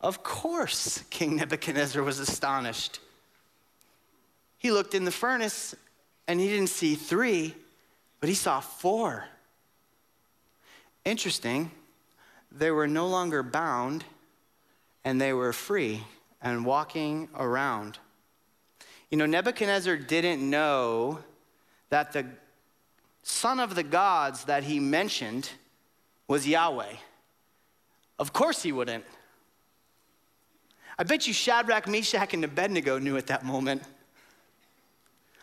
Of 0.00 0.22
course, 0.22 1.02
King 1.10 1.36
Nebuchadnezzar 1.36 2.02
was 2.02 2.18
astonished. 2.18 3.00
He 4.58 4.70
looked 4.70 4.94
in 4.94 5.04
the 5.04 5.10
furnace 5.10 5.74
and 6.26 6.38
he 6.38 6.48
didn't 6.48 6.68
see 6.68 6.94
three, 6.94 7.54
but 8.20 8.28
he 8.28 8.34
saw 8.34 8.60
four. 8.60 9.24
Interesting, 11.04 11.70
they 12.52 12.70
were 12.70 12.86
no 12.86 13.08
longer 13.08 13.42
bound 13.42 14.04
and 15.04 15.20
they 15.20 15.32
were 15.32 15.52
free 15.52 16.04
and 16.42 16.64
walking 16.64 17.28
around. 17.34 17.98
You 19.10 19.18
know, 19.18 19.26
Nebuchadnezzar 19.26 19.96
didn't 19.96 20.48
know 20.48 21.20
that 21.90 22.12
the 22.12 22.26
son 23.22 23.58
of 23.58 23.74
the 23.74 23.82
gods 23.82 24.44
that 24.44 24.64
he 24.64 24.78
mentioned 24.78 25.50
was 26.26 26.46
Yahweh. 26.46 26.94
Of 28.18 28.32
course 28.32 28.62
he 28.62 28.72
wouldn't. 28.72 29.04
I 31.00 31.04
bet 31.04 31.28
you 31.28 31.32
Shadrach, 31.32 31.86
Meshach, 31.86 32.34
and 32.34 32.44
Abednego 32.44 32.98
knew 32.98 33.16
at 33.16 33.28
that 33.28 33.44
moment. 33.44 33.82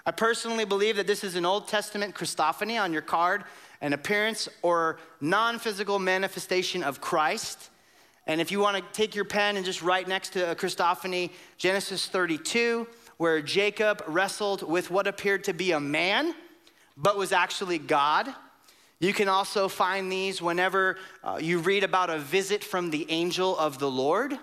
I 0.05 0.11
personally 0.11 0.65
believe 0.65 0.97
that 0.97 1.07
this 1.07 1.23
is 1.23 1.35
an 1.35 1.45
Old 1.45 1.69
Testament 1.69 2.13
Christophany 2.13 2.79
on 2.79 2.91
your 2.91 3.01
card, 3.01 3.45
an 3.79 3.93
appearance 3.93 4.49
or 4.63 4.97
non 5.21 5.57
physical 5.57 5.97
manifestation 5.97 6.83
of 6.83 6.99
Christ. 6.99 7.69
And 8.27 8.41
if 8.41 8.51
you 8.51 8.59
want 8.59 8.75
to 8.75 8.83
take 8.91 9.15
your 9.15 9.23
pen 9.23 9.55
and 9.55 9.65
just 9.65 9.81
write 9.81 10.09
next 10.09 10.33
to 10.33 10.51
a 10.51 10.55
Christophany, 10.55 11.31
Genesis 11.57 12.07
32, 12.07 12.85
where 13.15 13.41
Jacob 13.41 14.03
wrestled 14.07 14.61
with 14.61 14.91
what 14.91 15.07
appeared 15.07 15.45
to 15.45 15.53
be 15.53 15.71
a 15.71 15.79
man, 15.79 16.35
but 16.97 17.17
was 17.17 17.31
actually 17.31 17.77
God. 17.77 18.27
You 18.99 19.13
can 19.13 19.29
also 19.29 19.69
find 19.69 20.11
these 20.11 20.41
whenever 20.41 20.97
uh, 21.23 21.39
you 21.41 21.59
read 21.59 21.85
about 21.85 22.09
a 22.09 22.19
visit 22.19 22.61
from 22.61 22.89
the 22.89 23.09
angel 23.09 23.57
of 23.57 23.79
the 23.79 23.89
Lord. 23.89 24.37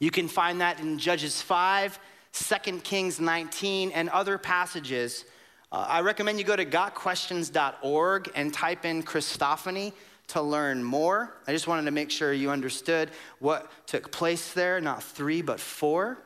You 0.00 0.10
can 0.10 0.26
find 0.26 0.60
that 0.60 0.80
in 0.80 0.98
Judges 0.98 1.40
5 1.40 1.98
2 2.32 2.78
Kings 2.80 3.20
19, 3.20 3.90
and 3.92 4.08
other 4.08 4.38
passages. 4.38 5.24
Uh, 5.72 5.86
I 5.88 6.00
recommend 6.00 6.38
you 6.38 6.44
go 6.44 6.56
to 6.56 6.64
gotquestions.org 6.64 8.30
and 8.34 8.52
type 8.54 8.84
in 8.84 9.02
Christophany 9.02 9.92
to 10.28 10.42
learn 10.42 10.82
more. 10.82 11.34
I 11.46 11.52
just 11.52 11.66
wanted 11.66 11.84
to 11.86 11.90
make 11.90 12.10
sure 12.10 12.32
you 12.32 12.50
understood 12.50 13.10
what 13.40 13.70
took 13.86 14.12
place 14.12 14.52
there, 14.52 14.80
not 14.80 15.02
three, 15.02 15.42
but 15.42 15.58
four. 15.58 16.18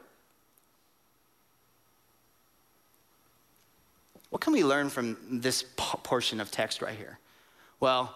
What 4.29 4.41
can 4.41 4.53
we 4.53 4.65
learn 4.65 4.91
from 4.91 5.17
this 5.31 5.65
portion 5.77 6.41
of 6.41 6.51
text 6.51 6.83
right 6.83 6.97
here? 6.97 7.19
Well, 7.81 8.15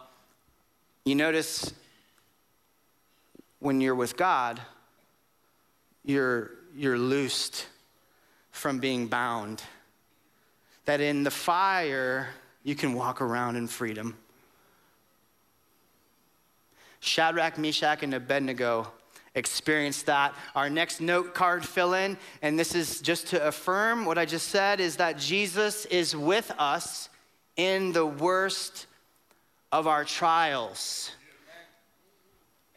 you 1.04 1.14
notice 1.14 1.72
when 3.60 3.80
you're 3.80 3.94
with 3.94 4.16
God, 4.16 4.60
you're, 6.04 6.50
you're 6.74 6.98
loosed 6.98 7.66
from 8.50 8.78
being 8.78 9.06
bound. 9.06 9.62
That 10.84 11.00
in 11.00 11.22
the 11.22 11.30
fire, 11.30 12.28
you 12.64 12.74
can 12.74 12.94
walk 12.94 13.20
around 13.20 13.56
in 13.56 13.66
freedom. 13.66 14.16
Shadrach, 17.00 17.58
Meshach, 17.58 18.02
and 18.02 18.14
Abednego 18.14 18.90
experienced 19.34 20.06
that. 20.06 20.34
Our 20.54 20.68
next 20.68 21.00
note 21.00 21.34
card 21.34 21.64
fill 21.64 21.94
in, 21.94 22.16
and 22.42 22.58
this 22.58 22.74
is 22.74 23.00
just 23.00 23.28
to 23.28 23.46
affirm 23.46 24.04
what 24.04 24.18
I 24.18 24.24
just 24.24 24.48
said, 24.48 24.80
is 24.80 24.96
that 24.96 25.18
Jesus 25.18 25.84
is 25.86 26.16
with 26.16 26.50
us 26.58 27.08
in 27.56 27.92
the 27.92 28.06
worst 28.06 28.86
of 29.70 29.86
our 29.86 30.04
trials. 30.04 31.10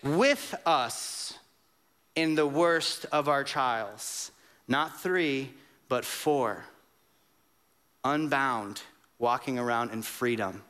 With 0.03 0.55
us 0.65 1.37
in 2.15 2.35
the 2.35 2.47
worst 2.47 3.05
of 3.11 3.27
our 3.27 3.43
trials. 3.43 4.31
Not 4.67 5.01
three, 5.01 5.51
but 5.89 6.05
four, 6.05 6.63
unbound, 8.03 8.81
walking 9.19 9.59
around 9.59 9.91
in 9.91 10.01
freedom. 10.01 10.63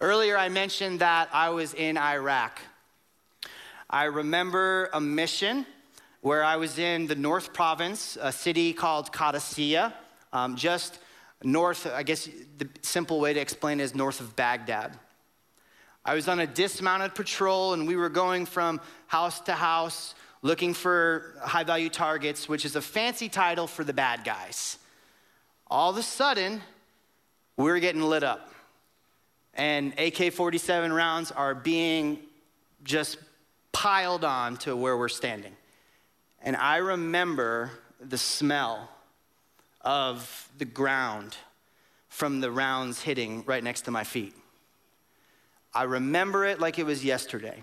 Earlier, 0.00 0.36
I 0.36 0.48
mentioned 0.48 1.00
that 1.00 1.28
I 1.32 1.50
was 1.50 1.74
in 1.74 1.96
Iraq. 1.96 2.60
I 3.90 4.04
remember 4.04 4.90
a 4.92 5.00
mission 5.00 5.66
where 6.20 6.44
I 6.44 6.56
was 6.56 6.78
in 6.78 7.06
the 7.06 7.14
North 7.14 7.52
Province, 7.52 8.18
a 8.20 8.32
city 8.32 8.72
called 8.72 9.12
Qadisiyah, 9.12 9.92
um, 10.32 10.56
just 10.56 10.98
north, 11.42 11.86
I 11.86 12.02
guess 12.02 12.28
the 12.58 12.68
simple 12.82 13.20
way 13.20 13.32
to 13.32 13.40
explain 13.40 13.80
it 13.80 13.84
is 13.84 13.94
north 13.94 14.20
of 14.20 14.36
Baghdad. 14.36 14.98
I 16.04 16.14
was 16.14 16.28
on 16.28 16.40
a 16.40 16.46
dismounted 16.46 17.14
patrol 17.14 17.74
and 17.74 17.86
we 17.86 17.96
were 17.96 18.08
going 18.08 18.46
from 18.46 18.80
house 19.06 19.40
to 19.42 19.52
house 19.52 20.14
looking 20.42 20.74
for 20.74 21.34
high 21.40 21.64
value 21.64 21.88
targets, 21.88 22.48
which 22.48 22.64
is 22.64 22.76
a 22.76 22.82
fancy 22.82 23.28
title 23.28 23.66
for 23.66 23.84
the 23.84 23.92
bad 23.92 24.24
guys. 24.24 24.78
All 25.66 25.90
of 25.90 25.96
a 25.96 26.02
sudden, 26.02 26.62
we're 27.56 27.80
getting 27.80 28.02
lit 28.02 28.22
up. 28.22 28.52
And 29.54 29.98
AK 29.98 30.32
47 30.32 30.92
rounds 30.92 31.32
are 31.32 31.54
being 31.54 32.20
just 32.84 33.18
piled 33.72 34.24
on 34.24 34.56
to 34.58 34.76
where 34.76 34.96
we're 34.96 35.08
standing. 35.08 35.56
And 36.40 36.56
I 36.56 36.76
remember 36.76 37.72
the 38.00 38.18
smell 38.18 38.88
of 39.80 40.48
the 40.58 40.64
ground 40.64 41.36
from 42.08 42.40
the 42.40 42.50
rounds 42.50 43.02
hitting 43.02 43.44
right 43.46 43.62
next 43.62 43.82
to 43.82 43.90
my 43.90 44.04
feet. 44.04 44.34
I 45.74 45.84
remember 45.84 46.44
it 46.44 46.60
like 46.60 46.78
it 46.78 46.86
was 46.86 47.04
yesterday. 47.04 47.62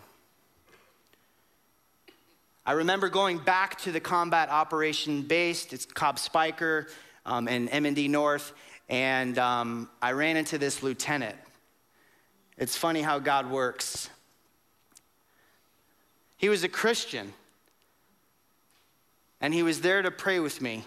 I 2.68 2.72
remember 2.72 3.10
going 3.10 3.38
back 3.38 3.78
to 3.82 3.92
the 3.92 4.00
combat 4.00 4.50
operation 4.50 5.22
base. 5.22 5.72
It's 5.72 5.86
COB 5.86 6.16
Speicher 6.16 6.90
um, 7.24 7.48
in 7.48 7.68
MND 7.68 8.10
North, 8.10 8.54
and 8.90 9.38
um, 9.38 9.88
I 10.02 10.14
ran 10.14 10.36
into 10.36 10.58
this 10.58 10.82
lieutenant. 10.82 11.36
It's 12.58 12.76
funny 12.76 13.04
how 13.04 13.20
God 13.20 13.52
works. 13.52 14.10
He 16.38 16.50
was 16.50 16.64
a 16.64 16.68
Christian, 16.68 17.34
and 19.40 19.54
he 19.54 19.62
was 19.62 19.82
there 19.82 20.02
to 20.02 20.10
pray 20.10 20.40
with 20.40 20.60
me 20.60 20.86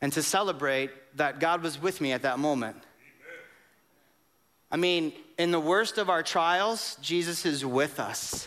and 0.00 0.12
to 0.12 0.22
celebrate 0.22 0.90
that 1.16 1.40
God 1.40 1.64
was 1.64 1.82
with 1.82 2.00
me 2.00 2.12
at 2.12 2.22
that 2.22 2.38
moment. 2.38 2.76
I 4.70 4.76
mean, 4.76 5.12
in 5.36 5.50
the 5.50 5.60
worst 5.60 5.98
of 5.98 6.08
our 6.08 6.22
trials, 6.22 6.96
Jesus 7.02 7.44
is 7.44 7.64
with 7.66 7.98
us. 7.98 8.46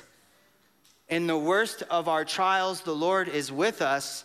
In 1.07 1.27
the 1.27 1.37
worst 1.37 1.83
of 1.83 2.07
our 2.07 2.25
trials, 2.25 2.81
the 2.81 2.95
Lord 2.95 3.29
is 3.29 3.51
with 3.51 3.81
us. 3.81 4.23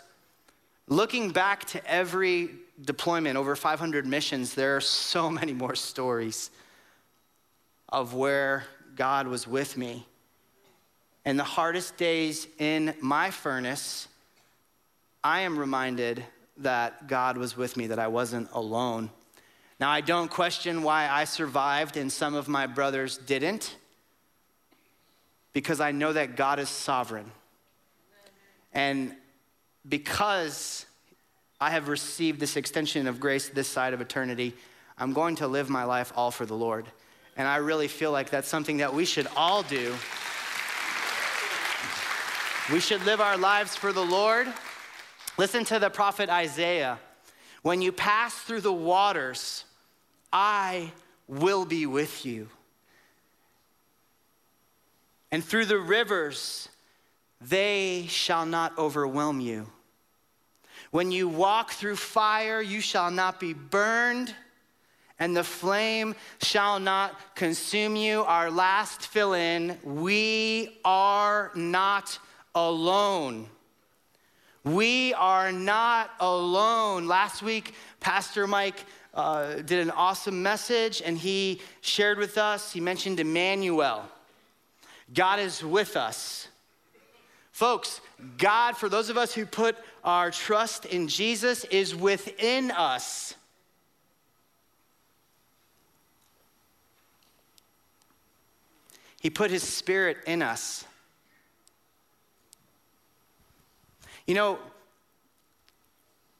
Looking 0.89 1.31
back 1.31 1.67
to 1.67 1.87
every 1.87 2.51
deployment, 2.83 3.37
over 3.37 3.55
500 3.55 4.07
missions, 4.07 4.55
there 4.55 4.77
are 4.77 4.81
so 4.81 5.29
many 5.41 5.53
more 5.53 5.75
stories 5.75 6.51
of 7.91 8.15
where 8.15 8.65
God 8.97 9.27
was 9.27 9.47
with 9.47 9.77
me. 9.77 10.07
In 11.27 11.37
the 11.37 11.45
hardest 11.45 11.99
days 11.99 12.49
in 12.59 12.95
my 13.01 13.31
furnace, 13.31 14.09
I 15.23 15.41
am 15.41 15.59
reminded 15.59 16.25
that 16.59 17.09
God 17.09 17.37
was 17.37 17.59
with 17.59 17.77
me, 17.77 17.89
that 17.89 17.99
I 17.99 18.07
wasn't 18.07 18.49
alone. 18.53 19.11
Now, 19.79 19.91
I 19.91 20.01
don't 20.01 20.31
question 20.31 20.83
why 20.83 21.09
I 21.11 21.25
survived 21.25 21.99
and 21.99 22.11
some 22.11 22.35
of 22.35 22.49
my 22.49 22.67
brothers 22.67 23.19
didn't 23.19 23.77
because 25.53 25.81
I 25.81 25.93
know 25.93 26.13
that 26.13 26.37
God 26.37 26.59
is 26.59 26.69
sovereign. 26.69 27.31
And 28.73 29.15
because 29.89 30.87
I 31.61 31.71
have 31.71 31.89
received 31.89 32.41
this 32.41 32.57
extension 32.57 33.07
of 33.07 33.21
grace 33.21 33.49
this 33.49 33.69
side 33.69 33.93
of 33.93 34.01
eternity, 34.01 34.55
I'm 34.97 35.13
going 35.13 35.37
to 35.37 35.49
live 35.49 35.69
my 35.69 35.85
life 35.85 36.13
all 36.15 36.31
for 36.31 36.47
the 36.47 36.55
Lord. 36.55 36.87
And 37.37 37.49
I 37.49 37.57
really 37.57 37.89
feel 37.89 38.13
like 38.13 38.31
that's 38.31 38.49
something 38.49 38.79
that 38.79 38.95
we 38.95 39.05
should 39.05 39.27
all 39.37 39.63
do. 39.63 39.95
We 42.73 42.81
should 42.81 43.05
live 43.05 43.21
our 43.21 43.37
lives 43.37 43.75
for 43.75 43.93
the 43.93 44.05
Lord. 44.05 44.47
Listen 45.39 45.65
to 45.67 45.79
the 45.79 45.91
prophet 45.91 46.29
Isaiah. 46.29 46.99
When 47.63 47.83
you 47.83 47.93
pass 47.93 48.35
through 48.35 48.61
the 48.61 48.73
waters, 48.73 49.65
I 50.33 50.93
will 51.27 51.65
be 51.65 51.87
with 51.87 52.25
you 52.25 52.49
and 55.33 55.45
through 55.45 55.67
the 55.67 55.79
rivers, 55.79 56.69
they 57.41 58.07
shall 58.09 58.47
not 58.47 58.77
overwhelm 58.79 59.41
you. 59.41 59.67
When 60.91 61.13
you 61.13 61.29
walk 61.29 61.71
through 61.71 61.97
fire, 61.97 62.61
you 62.61 62.81
shall 62.81 63.11
not 63.11 63.39
be 63.39 63.53
burned, 63.53 64.35
and 65.19 65.37
the 65.37 65.45
flame 65.45 66.17
shall 66.43 66.81
not 66.81 67.37
consume 67.37 67.95
you. 67.95 68.23
Our 68.23 68.51
last 68.51 69.07
fill 69.07 69.35
in 69.35 69.79
we 69.85 70.79
are 70.85 71.53
not 71.55 72.19
alone. 72.55 73.47
We 74.65 75.15
are 75.15 75.53
not 75.53 76.11
alone. 76.21 77.07
Last 77.07 77.43
week, 77.43 77.75
Pastor 78.01 78.47
Mike 78.47 78.85
uh, 79.15 79.55
did 79.57 79.79
an 79.79 79.91
awesome 79.91 80.43
message, 80.43 81.03
and 81.05 81.17
he 81.17 81.61
shared 81.81 82.19
with 82.19 82.37
us, 82.37 82.73
he 82.73 82.81
mentioned 82.81 83.21
Emmanuel. 83.21 84.03
God 85.15 85.41
is 85.41 85.65
with 85.65 85.97
us. 85.97 86.49
Folks, 87.53 88.01
God, 88.39 88.77
for 88.77 88.89
those 88.89 89.11
of 89.11 89.19
us 89.19 89.35
who 89.35 89.45
put 89.45 89.77
our 90.05 90.31
trust 90.31 90.87
in 90.87 91.09
Jesus, 91.09 91.65
is 91.65 91.95
within 91.95 92.71
us. 92.71 93.35
He 99.21 99.29
put 99.29 99.51
his 99.51 99.63
spirit 99.63 100.17
in 100.27 100.41
us. 100.41 100.85
You 104.27 104.35
know, 104.35 104.59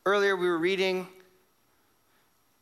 earlier 0.07 0.37
we 0.37 0.49
were 0.49 0.59
reading 0.59 1.07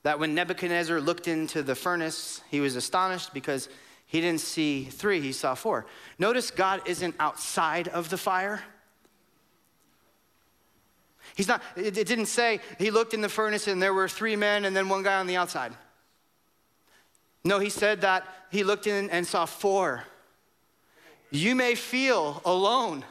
that 0.03 0.19
when 0.19 0.35
Nebuchadnezzar 0.35 1.01
looked 1.01 1.29
into 1.29 1.63
the 1.63 1.75
furnace, 1.75 2.41
he 2.51 2.61
was 2.61 2.77
astonished 2.77 3.35
because 3.35 3.69
he 4.09 4.23
didn't 4.23 4.41
see 4.41 4.85
three, 4.85 5.21
he 5.21 5.33
saw 5.33 5.55
four. 5.55 5.87
Notice 6.19 6.51
God 6.51 6.81
isn't 6.87 7.15
outside 7.21 7.89
of 7.89 8.09
the 8.09 8.17
fire. 8.17 8.63
He's 11.37 11.47
not, 11.47 11.63
it, 11.77 11.95
didn't 11.95 12.27
say 12.27 12.61
he 12.79 12.91
looked 12.91 13.13
in 13.13 13.21
the 13.21 13.29
furnace 13.29 13.69
and 13.69 13.83
there 13.83 13.93
were 13.93 14.09
three 14.09 14.35
men 14.35 14.65
and 14.65 14.75
then 14.75 14.89
one 14.89 15.03
guy 15.03 15.21
on 15.21 15.27
the 15.27 15.37
outside. 15.37 15.73
No, 17.45 17.59
he 17.59 17.69
said 17.69 18.01
that 18.01 18.27
he 18.51 18.65
looked 18.65 18.87
in 18.87 19.11
and 19.11 19.27
saw 19.27 19.45
four. 19.45 20.05
You 21.31 21.55
may 21.55 21.75
feel 21.75 22.41
alone. 22.47 23.05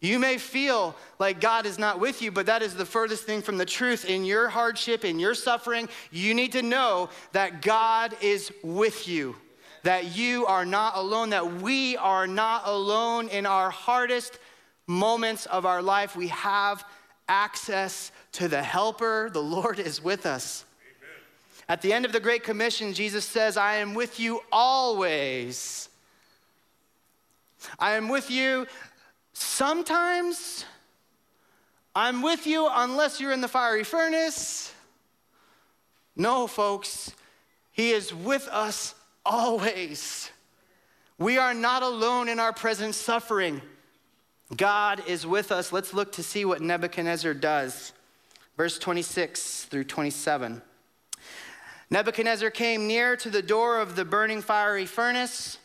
You 0.00 0.18
may 0.18 0.36
feel 0.38 0.94
like 1.18 1.40
God 1.40 1.64
is 1.64 1.78
not 1.78 1.98
with 1.98 2.20
you, 2.20 2.30
but 2.30 2.46
that 2.46 2.62
is 2.62 2.74
the 2.74 2.84
furthest 2.84 3.24
thing 3.24 3.42
from 3.42 3.56
the 3.56 3.64
truth. 3.64 4.04
In 4.04 4.24
your 4.24 4.48
hardship, 4.48 5.04
in 5.04 5.18
your 5.18 5.34
suffering, 5.34 5.88
you 6.12 6.34
need 6.34 6.52
to 6.52 6.62
know 6.62 7.08
that 7.32 7.62
God 7.62 8.14
is 8.20 8.52
with 8.62 9.08
you, 9.08 9.34
that 9.82 10.16
you 10.16 10.46
are 10.46 10.64
not 10.64 10.96
alone, 10.96 11.30
that 11.30 11.60
we 11.60 11.96
are 11.96 12.26
not 12.26 12.62
alone 12.64 13.28
in 13.28 13.46
our 13.46 13.70
hardest 13.70 14.38
moments 14.86 15.46
of 15.46 15.66
our 15.66 15.82
life. 15.82 16.16
We 16.16 16.28
have 16.28 16.84
access 17.28 18.10
to 18.32 18.48
the 18.48 18.62
Helper. 18.62 19.30
The 19.32 19.42
Lord 19.42 19.78
is 19.78 20.02
with 20.02 20.26
us. 20.26 20.64
Amen. 20.80 21.22
At 21.68 21.82
the 21.82 21.92
end 21.92 22.04
of 22.04 22.12
the 22.12 22.20
Great 22.20 22.42
Commission, 22.42 22.94
Jesus 22.94 23.24
says, 23.24 23.56
I 23.56 23.76
am 23.76 23.94
with 23.94 24.18
you 24.18 24.40
always. 24.50 25.88
I 27.78 27.92
am 27.94 28.08
with 28.08 28.30
you 28.30 28.66
Sometimes 29.40 30.64
I'm 31.94 32.22
with 32.22 32.44
you 32.44 32.68
unless 32.70 33.20
you're 33.20 33.30
in 33.30 33.40
the 33.40 33.48
fiery 33.48 33.84
furnace. 33.84 34.74
No, 36.16 36.48
folks, 36.48 37.12
He 37.70 37.92
is 37.92 38.12
with 38.12 38.48
us 38.48 38.96
always. 39.28 40.30
We 41.18 41.38
are 41.38 41.54
not 41.54 41.82
alone 41.82 42.28
in 42.28 42.40
our 42.40 42.52
present 42.52 42.94
suffering. 42.94 43.60
God 44.56 45.02
is 45.06 45.26
with 45.26 45.52
us. 45.52 45.72
Let's 45.72 45.92
look 45.92 46.12
to 46.12 46.22
see 46.22 46.44
what 46.44 46.62
Nebuchadnezzar 46.62 47.34
does. 47.34 47.92
Verse 48.56 48.78
26 48.78 49.64
through 49.64 49.84
27. 49.84 50.62
Nebuchadnezzar 51.90 52.50
came 52.50 52.86
near 52.86 53.16
to 53.16 53.30
the 53.30 53.42
door 53.42 53.78
of 53.78 53.96
the 53.96 54.04
burning 54.04 54.42
fiery 54.42 54.86
furnace 54.86 55.58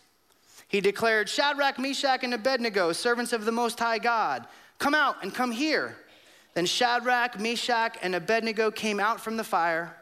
he 0.74 0.82
declared, 0.82 1.30
Shadrach, 1.30 1.78
Meshach, 1.78 2.24
and 2.24 2.34
Abednego, 2.34 2.94
servants 2.94 3.32
of 3.32 3.46
the 3.46 3.52
Most 3.52 3.78
High 3.78 4.00
God, 4.00 4.48
come 4.80 4.96
out 4.96 5.18
and 5.22 5.32
come 5.32 5.52
here. 5.52 5.96
Then 6.56 6.66
Shadrach, 6.66 7.40
Meshach, 7.40 7.96
and 8.02 8.16
Abednego 8.16 8.72
came 8.72 9.00
out 9.00 9.22
from 9.22 9.38
the 9.38 9.44
fire. 9.44 9.96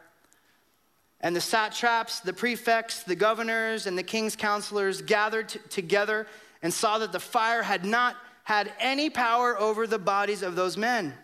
And 1.22 1.36
the 1.36 1.40
satraps, 1.40 2.20
the 2.20 2.32
prefects, 2.32 3.04
the 3.04 3.14
governors, 3.14 3.86
and 3.86 3.96
the 3.96 4.02
king's 4.02 4.34
counselors 4.34 5.02
gathered 5.02 5.50
t- 5.50 5.60
together 5.70 6.26
and 6.62 6.72
saw 6.74 6.98
that 6.98 7.12
the 7.12 7.20
fire 7.20 7.62
had 7.62 7.84
not 7.84 8.16
had 8.44 8.72
any 8.80 9.08
power 9.08 9.58
over 9.58 9.86
the 9.86 9.98
bodies 9.98 10.42
of 10.42 10.56
those 10.56 10.76
men. 10.76 11.14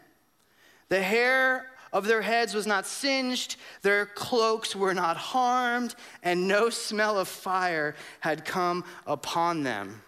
The 0.88 1.03
hair 1.03 1.66
of 1.92 2.07
their 2.07 2.22
heads 2.22 2.55
was 2.55 2.66
not 2.66 2.86
singed, 2.86 3.57
their 3.82 4.07
cloaks 4.07 4.76
were 4.76 4.94
not 4.94 5.16
harmed, 5.16 5.94
and 6.22 6.46
no 6.46 6.70
smell 6.70 7.18
of 7.18 7.28
fire 7.28 7.94
had 8.20 8.44
come 8.44 8.84
upon 9.07 9.62
them. 9.62 10.03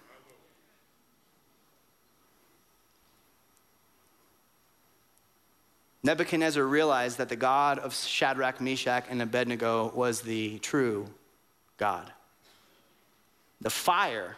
Nebuchadnezzar 6.03 6.65
realized 6.65 7.19
that 7.19 7.29
the 7.29 7.37
God 7.37 7.79
of 7.79 7.95
Shadrach, 7.95 8.61
Meshach, 8.61 9.05
and 9.11 9.21
Abednego 9.21 9.93
was 9.95 10.23
the 10.23 10.59
true 10.61 11.07
God. 11.77 12.11
The 13.61 13.71
fire 13.71 14.37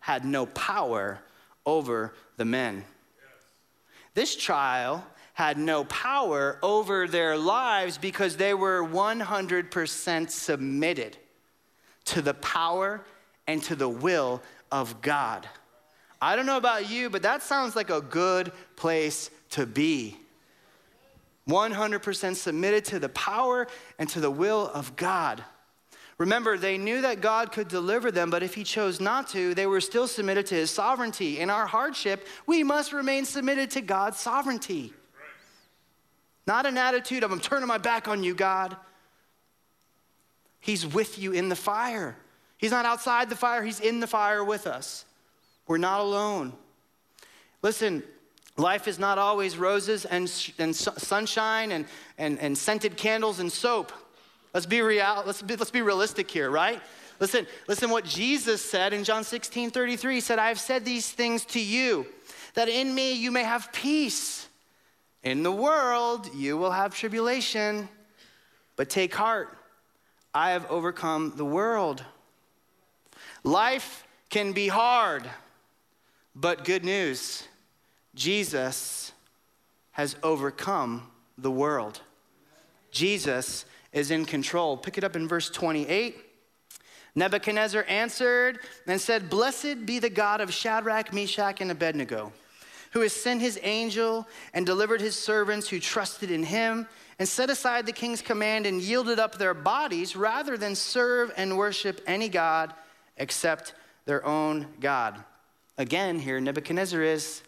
had 0.00 0.24
no 0.24 0.46
power 0.46 1.20
over 1.66 2.14
the 2.36 2.44
men. 2.44 2.84
This 4.14 4.34
trial 4.34 5.04
had 5.34 5.58
no 5.58 5.84
power 5.84 6.58
over 6.62 7.06
their 7.06 7.36
lives 7.36 7.98
because 7.98 8.36
they 8.36 8.54
were 8.54 8.82
100% 8.82 10.30
submitted 10.30 11.16
to 12.04 12.20
the 12.20 12.34
power 12.34 13.02
and 13.46 13.62
to 13.62 13.74
the 13.74 13.88
will 13.88 14.42
of 14.70 15.00
God. 15.02 15.48
I 16.20 16.36
don't 16.36 16.46
know 16.46 16.56
about 16.56 16.90
you, 16.90 17.10
but 17.10 17.22
that 17.22 17.42
sounds 17.42 17.74
like 17.74 17.90
a 17.90 18.00
good 18.00 18.52
place 18.76 19.30
to 19.50 19.66
be. 19.66 20.16
100% 21.48 22.36
submitted 22.36 22.84
to 22.86 22.98
the 22.98 23.08
power 23.08 23.66
and 23.98 24.08
to 24.10 24.20
the 24.20 24.30
will 24.30 24.70
of 24.72 24.94
God. 24.96 25.42
Remember, 26.18 26.56
they 26.56 26.78
knew 26.78 27.00
that 27.00 27.20
God 27.20 27.50
could 27.50 27.68
deliver 27.68 28.12
them, 28.12 28.30
but 28.30 28.42
if 28.42 28.54
He 28.54 28.62
chose 28.62 29.00
not 29.00 29.28
to, 29.30 29.54
they 29.54 29.66
were 29.66 29.80
still 29.80 30.06
submitted 30.06 30.46
to 30.46 30.54
His 30.54 30.70
sovereignty. 30.70 31.40
In 31.40 31.50
our 31.50 31.66
hardship, 31.66 32.28
we 32.46 32.62
must 32.62 32.92
remain 32.92 33.24
submitted 33.24 33.70
to 33.72 33.80
God's 33.80 34.20
sovereignty. 34.20 34.92
Not 36.46 36.66
an 36.66 36.78
attitude 36.78 37.24
of, 37.24 37.32
I'm 37.32 37.40
turning 37.40 37.66
my 37.66 37.78
back 37.78 38.08
on 38.08 38.22
you, 38.22 38.34
God. 38.34 38.76
He's 40.60 40.86
with 40.86 41.18
you 41.18 41.32
in 41.32 41.48
the 41.48 41.56
fire. 41.56 42.16
He's 42.56 42.70
not 42.70 42.86
outside 42.86 43.28
the 43.28 43.36
fire, 43.36 43.64
He's 43.64 43.80
in 43.80 43.98
the 43.98 44.06
fire 44.06 44.44
with 44.44 44.68
us. 44.68 45.04
We're 45.66 45.78
not 45.78 46.00
alone. 46.00 46.52
Listen, 47.62 48.02
life 48.56 48.86
is 48.86 48.98
not 48.98 49.18
always 49.18 49.56
roses 49.56 50.04
and, 50.04 50.30
and 50.58 50.74
sunshine 50.74 51.72
and, 51.72 51.86
and, 52.18 52.38
and 52.38 52.56
scented 52.56 52.96
candles 52.96 53.40
and 53.40 53.50
soap. 53.50 53.92
Let's 54.52 54.66
be, 54.66 54.82
real, 54.82 55.22
let's, 55.24 55.42
be, 55.42 55.56
let's 55.56 55.70
be 55.70 55.82
realistic 55.82 56.30
here, 56.30 56.50
right? 56.50 56.80
Listen, 57.20 57.46
listen 57.68 57.88
what 57.90 58.04
Jesus 58.04 58.62
said 58.62 58.92
in 58.92 59.04
John 59.04 59.24
16 59.24 59.70
33. 59.70 60.14
He 60.14 60.20
said, 60.20 60.38
I 60.38 60.48
have 60.48 60.60
said 60.60 60.84
these 60.84 61.10
things 61.10 61.44
to 61.46 61.60
you, 61.60 62.06
that 62.54 62.68
in 62.68 62.94
me 62.94 63.14
you 63.14 63.30
may 63.30 63.44
have 63.44 63.72
peace. 63.72 64.48
In 65.22 65.42
the 65.42 65.52
world, 65.52 66.28
you 66.34 66.56
will 66.56 66.72
have 66.72 66.94
tribulation, 66.94 67.88
but 68.76 68.90
take 68.90 69.14
heart. 69.14 69.56
I 70.34 70.50
have 70.50 70.68
overcome 70.70 71.34
the 71.36 71.44
world. 71.44 72.04
Life 73.44 74.04
can 74.30 74.52
be 74.52 74.66
hard, 74.68 75.28
but 76.34 76.64
good 76.64 76.84
news 76.84 77.46
Jesus 78.14 79.12
has 79.92 80.16
overcome 80.22 81.10
the 81.38 81.50
world. 81.50 82.00
Jesus 82.90 83.64
is 83.92 84.10
in 84.10 84.24
control. 84.24 84.76
Pick 84.76 84.98
it 84.98 85.04
up 85.04 85.16
in 85.16 85.28
verse 85.28 85.50
28. 85.50 86.16
Nebuchadnezzar 87.14 87.84
answered 87.88 88.58
and 88.86 89.00
said, 89.00 89.28
Blessed 89.28 89.84
be 89.84 89.98
the 89.98 90.10
God 90.10 90.40
of 90.40 90.52
Shadrach, 90.52 91.12
Meshach, 91.12 91.60
and 91.60 91.70
Abednego 91.70 92.32
who 92.92 93.00
has 93.00 93.12
sent 93.12 93.40
his 93.40 93.58
angel 93.62 94.26
and 94.54 94.64
delivered 94.64 95.00
his 95.00 95.16
servants 95.16 95.68
who 95.68 95.80
trusted 95.80 96.30
in 96.30 96.42
him 96.42 96.86
and 97.18 97.28
set 97.28 97.50
aside 97.50 97.86
the 97.86 97.92
king's 97.92 98.22
command 98.22 98.66
and 98.66 98.80
yielded 98.80 99.18
up 99.18 99.36
their 99.36 99.54
bodies 99.54 100.14
rather 100.14 100.56
than 100.56 100.74
serve 100.74 101.32
and 101.36 101.56
worship 101.56 102.00
any 102.06 102.28
God 102.28 102.72
except 103.16 103.74
their 104.04 104.24
own 104.26 104.66
God. 104.80 105.22
Again, 105.78 106.18
here 106.18 106.38
Nebuchadnezzar 106.38 107.02
is 107.02 107.42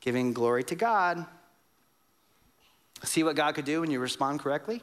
giving 0.00 0.32
glory 0.32 0.64
to 0.64 0.74
God. 0.74 1.26
See 3.04 3.22
what 3.22 3.36
God 3.36 3.54
could 3.54 3.64
do 3.64 3.80
when 3.80 3.90
you 3.90 4.00
respond 4.00 4.40
correctly? 4.40 4.82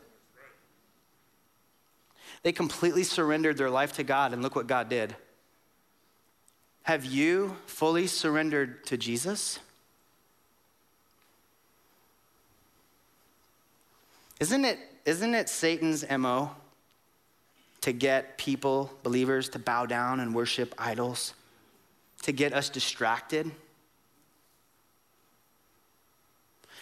They 2.43 2.51
completely 2.51 3.03
surrendered 3.03 3.57
their 3.57 3.69
life 3.69 3.93
to 3.93 4.03
God, 4.03 4.33
and 4.33 4.41
look 4.41 4.55
what 4.55 4.67
God 4.67 4.89
did. 4.89 5.15
Have 6.83 7.03
you 7.03 7.57
fully 7.65 8.05
surrendered 8.07 8.85
to 8.85 8.97
Jesus? 8.97 9.59
Isn't 14.39 14.65
it, 14.65 14.77
isn't 15.05 15.33
it 15.33 15.49
Satan's 15.49 16.05
MO 16.09 16.51
to 17.81 17.91
get 17.91 18.37
people, 18.37 18.91
believers, 19.01 19.49
to 19.49 19.59
bow 19.59 19.85
down 19.85 20.19
and 20.19 20.35
worship 20.35 20.75
idols, 20.77 21.33
to 22.23 22.31
get 22.31 22.53
us 22.53 22.69
distracted, 22.69 23.51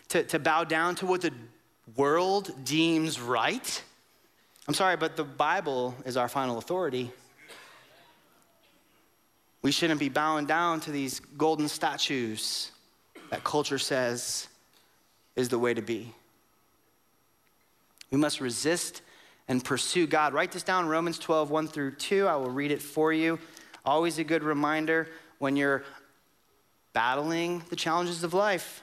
to, 0.09 0.23
to 0.23 0.39
bow 0.39 0.63
down 0.63 0.95
to 0.95 1.05
what 1.05 1.21
the 1.21 1.31
world 1.95 2.51
deems 2.63 3.19
right? 3.19 3.83
I'm 4.67 4.73
sorry, 4.73 4.95
but 4.95 5.17
the 5.17 5.23
Bible 5.23 5.95
is 6.05 6.15
our 6.15 6.29
final 6.29 6.57
authority. 6.57 7.11
We 9.61 9.71
shouldn't 9.71 9.99
be 9.99 10.09
bowing 10.09 10.45
down 10.45 10.81
to 10.81 10.91
these 10.91 11.19
golden 11.37 11.67
statues 11.67 12.71
that 13.29 13.43
culture 13.43 13.79
says 13.79 14.47
is 15.35 15.49
the 15.49 15.57
way 15.57 15.73
to 15.73 15.81
be. 15.81 16.13
We 18.11 18.19
must 18.19 18.39
resist 18.39 19.01
and 19.47 19.63
pursue 19.63 20.05
God. 20.05 20.33
Write 20.33 20.51
this 20.51 20.63
down 20.63 20.87
Romans 20.87 21.17
12, 21.17 21.49
1 21.49 21.67
through 21.67 21.95
2. 21.95 22.27
I 22.27 22.35
will 22.35 22.51
read 22.51 22.71
it 22.71 22.81
for 22.81 23.11
you. 23.11 23.39
Always 23.85 24.19
a 24.19 24.23
good 24.23 24.43
reminder 24.43 25.09
when 25.39 25.55
you're 25.55 25.83
battling 26.93 27.63
the 27.69 27.75
challenges 27.75 28.23
of 28.23 28.33
life. 28.33 28.82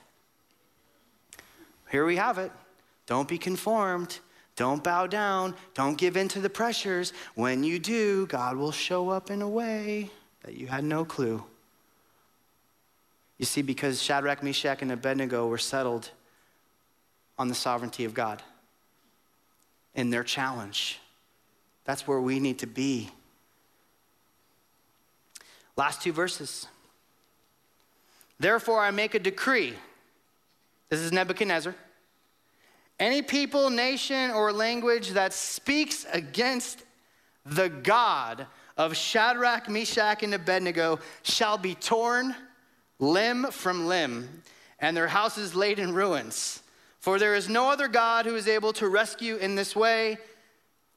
Here 1.91 2.05
we 2.05 2.15
have 2.15 2.37
it. 2.37 2.51
Don't 3.05 3.27
be 3.27 3.37
conformed. 3.37 4.19
Don't 4.55 4.81
bow 4.81 5.07
down. 5.07 5.55
Don't 5.73 5.97
give 5.97 6.15
in 6.15 6.29
to 6.29 6.39
the 6.39 6.49
pressures. 6.49 7.11
When 7.35 7.65
you 7.65 7.79
do, 7.79 8.25
God 8.27 8.55
will 8.55 8.71
show 8.71 9.09
up 9.09 9.29
in 9.29 9.41
a 9.41 9.49
way 9.49 10.09
that 10.43 10.55
you 10.55 10.67
had 10.67 10.85
no 10.85 11.03
clue. 11.03 11.43
You 13.37 13.45
see, 13.45 13.61
because 13.61 14.01
Shadrach, 14.01 14.41
Meshach, 14.41 14.81
and 14.81 14.91
Abednego 14.91 15.47
were 15.47 15.57
settled 15.57 16.11
on 17.37 17.49
the 17.49 17.55
sovereignty 17.55 18.05
of 18.05 18.13
God 18.13 18.41
in 19.93 20.11
their 20.11 20.23
challenge. 20.23 20.99
That's 21.83 22.07
where 22.07 22.21
we 22.21 22.39
need 22.39 22.59
to 22.59 22.67
be. 22.67 23.09
Last 25.75 26.01
two 26.01 26.13
verses. 26.13 26.67
Therefore, 28.39 28.79
I 28.79 28.91
make 28.91 29.13
a 29.13 29.19
decree 29.19 29.73
this 30.91 30.99
is 30.99 31.13
Nebuchadnezzar. 31.13 31.73
Any 32.99 33.21
people, 33.21 33.69
nation, 33.69 34.29
or 34.31 34.51
language 34.51 35.11
that 35.11 35.31
speaks 35.31 36.05
against 36.11 36.83
the 37.45 37.69
God 37.69 38.45
of 38.77 38.95
Shadrach, 38.95 39.69
Meshach, 39.69 40.21
and 40.21 40.33
Abednego 40.33 40.99
shall 41.23 41.57
be 41.57 41.75
torn 41.75 42.35
limb 42.99 43.45
from 43.51 43.87
limb, 43.87 44.43
and 44.79 44.95
their 44.95 45.07
houses 45.07 45.55
laid 45.55 45.79
in 45.79 45.93
ruins. 45.93 46.61
For 46.99 47.17
there 47.17 47.35
is 47.35 47.47
no 47.47 47.71
other 47.71 47.87
God 47.87 48.25
who 48.25 48.35
is 48.35 48.49
able 48.49 48.73
to 48.73 48.89
rescue 48.89 49.37
in 49.37 49.55
this 49.55 49.75
way. 49.75 50.17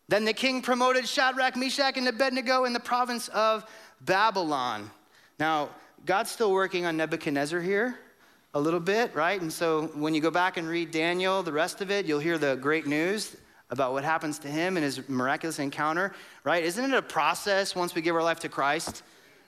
Then 0.09 0.24
the 0.24 0.32
king 0.32 0.61
promoted 0.61 1.09
Shadrach, 1.09 1.57
Meshach, 1.57 1.97
and 1.97 2.09
Abednego 2.09 2.64
in 2.64 2.72
the 2.72 2.80
province 2.80 3.28
of 3.28 3.64
Babylon. 4.01 4.90
Now, 5.38 5.70
God's 6.05 6.32
still 6.32 6.51
working 6.51 6.84
on 6.84 6.97
Nebuchadnezzar 6.97 7.61
here 7.61 7.97
a 8.55 8.61
little 8.61 8.80
bit, 8.80 9.14
right? 9.14 9.40
And 9.40 9.52
so 9.52 9.88
when 9.94 10.14
you 10.14 10.20
go 10.20 10.30
back 10.30 10.57
and 10.57 10.68
read 10.68 10.92
Daniel, 10.92 11.42
the 11.42 11.52
rest 11.52 11.80
of 11.80 11.90
it, 11.90 12.07
you'll 12.07 12.20
hear 12.20 12.38
the 12.38 12.55
great 12.55 12.86
news 12.86 13.36
about 13.70 13.92
what 13.92 14.05
happens 14.05 14.38
to 14.38 14.48
him 14.48 14.76
and 14.76 14.84
his 14.84 15.09
miraculous 15.09 15.59
encounter, 15.59 16.14
right? 16.44 16.62
Isn't 16.62 16.84
it 16.84 16.96
a 16.96 17.02
process 17.02 17.74
once 17.74 17.96
we 17.96 18.00
give 18.00 18.14
our 18.14 18.22
life 18.22 18.38
to 18.40 18.48
Christ? 18.48 19.02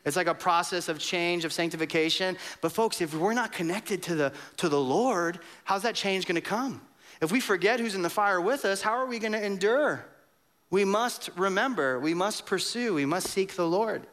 It's 0.04 0.16
like 0.16 0.26
a 0.26 0.34
process 0.34 0.88
of 0.88 0.98
change, 0.98 1.44
of 1.44 1.52
sanctification. 1.52 2.36
But 2.60 2.72
folks, 2.72 3.00
if 3.00 3.14
we're 3.14 3.32
not 3.32 3.52
connected 3.52 4.02
to 4.04 4.16
the, 4.16 4.32
to 4.56 4.68
the 4.68 4.80
Lord, 4.80 5.38
how's 5.62 5.82
that 5.82 5.94
change 5.94 6.26
gonna 6.26 6.40
come? 6.40 6.80
If 7.22 7.30
we 7.30 7.38
forget 7.38 7.78
who's 7.78 7.94
in 7.94 8.02
the 8.02 8.10
fire 8.10 8.40
with 8.40 8.64
us, 8.64 8.82
how 8.82 8.92
are 8.92 9.06
we 9.06 9.20
gonna 9.20 9.38
endure? 9.38 10.04
We 10.70 10.84
must 10.84 11.30
remember, 11.36 12.00
we 12.00 12.12
must 12.12 12.44
pursue, 12.44 12.94
we 12.94 13.06
must 13.06 13.28
seek 13.28 13.54
the 13.54 13.68
Lord. 13.68 14.04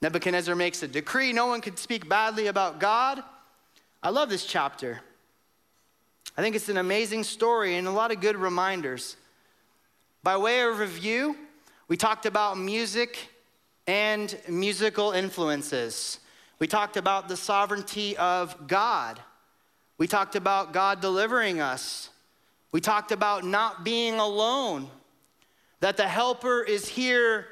Nebuchadnezzar 0.00 0.54
makes 0.54 0.82
a 0.84 0.88
decree 0.88 1.32
no 1.32 1.46
one 1.46 1.60
can 1.60 1.76
speak 1.76 2.08
badly 2.08 2.46
about 2.46 2.78
God 2.78 3.24
I 4.06 4.10
love 4.10 4.28
this 4.28 4.46
chapter. 4.46 5.00
I 6.36 6.40
think 6.40 6.54
it's 6.54 6.68
an 6.68 6.76
amazing 6.76 7.24
story 7.24 7.74
and 7.74 7.88
a 7.88 7.90
lot 7.90 8.12
of 8.12 8.20
good 8.20 8.36
reminders. 8.36 9.16
By 10.22 10.36
way 10.36 10.60
of 10.62 10.78
review, 10.78 11.36
we 11.88 11.96
talked 11.96 12.24
about 12.24 12.56
music 12.56 13.18
and 13.88 14.38
musical 14.48 15.10
influences. 15.10 16.20
We 16.60 16.68
talked 16.68 16.96
about 16.96 17.26
the 17.26 17.36
sovereignty 17.36 18.16
of 18.16 18.68
God. 18.68 19.18
We 19.98 20.06
talked 20.06 20.36
about 20.36 20.72
God 20.72 21.00
delivering 21.00 21.60
us. 21.60 22.10
We 22.70 22.80
talked 22.80 23.10
about 23.10 23.42
not 23.42 23.82
being 23.82 24.20
alone, 24.20 24.88
that 25.80 25.96
the 25.96 26.06
helper 26.06 26.62
is 26.62 26.86
here. 26.86 27.48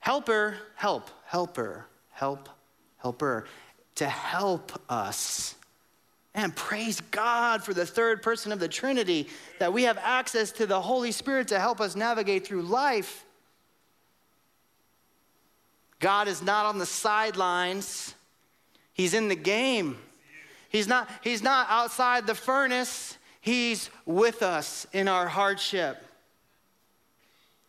Helper, 0.00 0.56
help, 0.74 1.08
helper, 1.24 1.86
help, 2.10 2.48
helper, 2.96 3.44
to 3.94 4.08
help 4.08 4.72
us. 4.88 5.54
And 6.34 6.54
praise 6.54 7.00
God 7.12 7.62
for 7.62 7.74
the 7.74 7.86
third 7.86 8.22
person 8.22 8.50
of 8.50 8.58
the 8.58 8.68
Trinity, 8.68 9.28
that 9.60 9.72
we 9.72 9.84
have 9.84 9.98
access 10.02 10.50
to 10.52 10.66
the 10.66 10.80
Holy 10.80 11.12
Spirit 11.12 11.48
to 11.48 11.60
help 11.60 11.80
us 11.80 11.94
navigate 11.94 12.46
through 12.46 12.62
life. 12.62 13.24
God 16.00 16.26
is 16.26 16.42
not 16.42 16.66
on 16.66 16.78
the 16.78 16.86
sidelines, 16.86 18.14
He's 18.92 19.14
in 19.14 19.28
the 19.28 19.36
game. 19.36 19.98
He's 20.68 20.88
not, 20.88 21.08
he's 21.22 21.42
not 21.42 21.68
outside 21.70 22.26
the 22.26 22.34
furnace, 22.34 23.16
He's 23.40 23.90
with 24.06 24.42
us 24.42 24.88
in 24.92 25.06
our 25.06 25.28
hardship. 25.28 26.04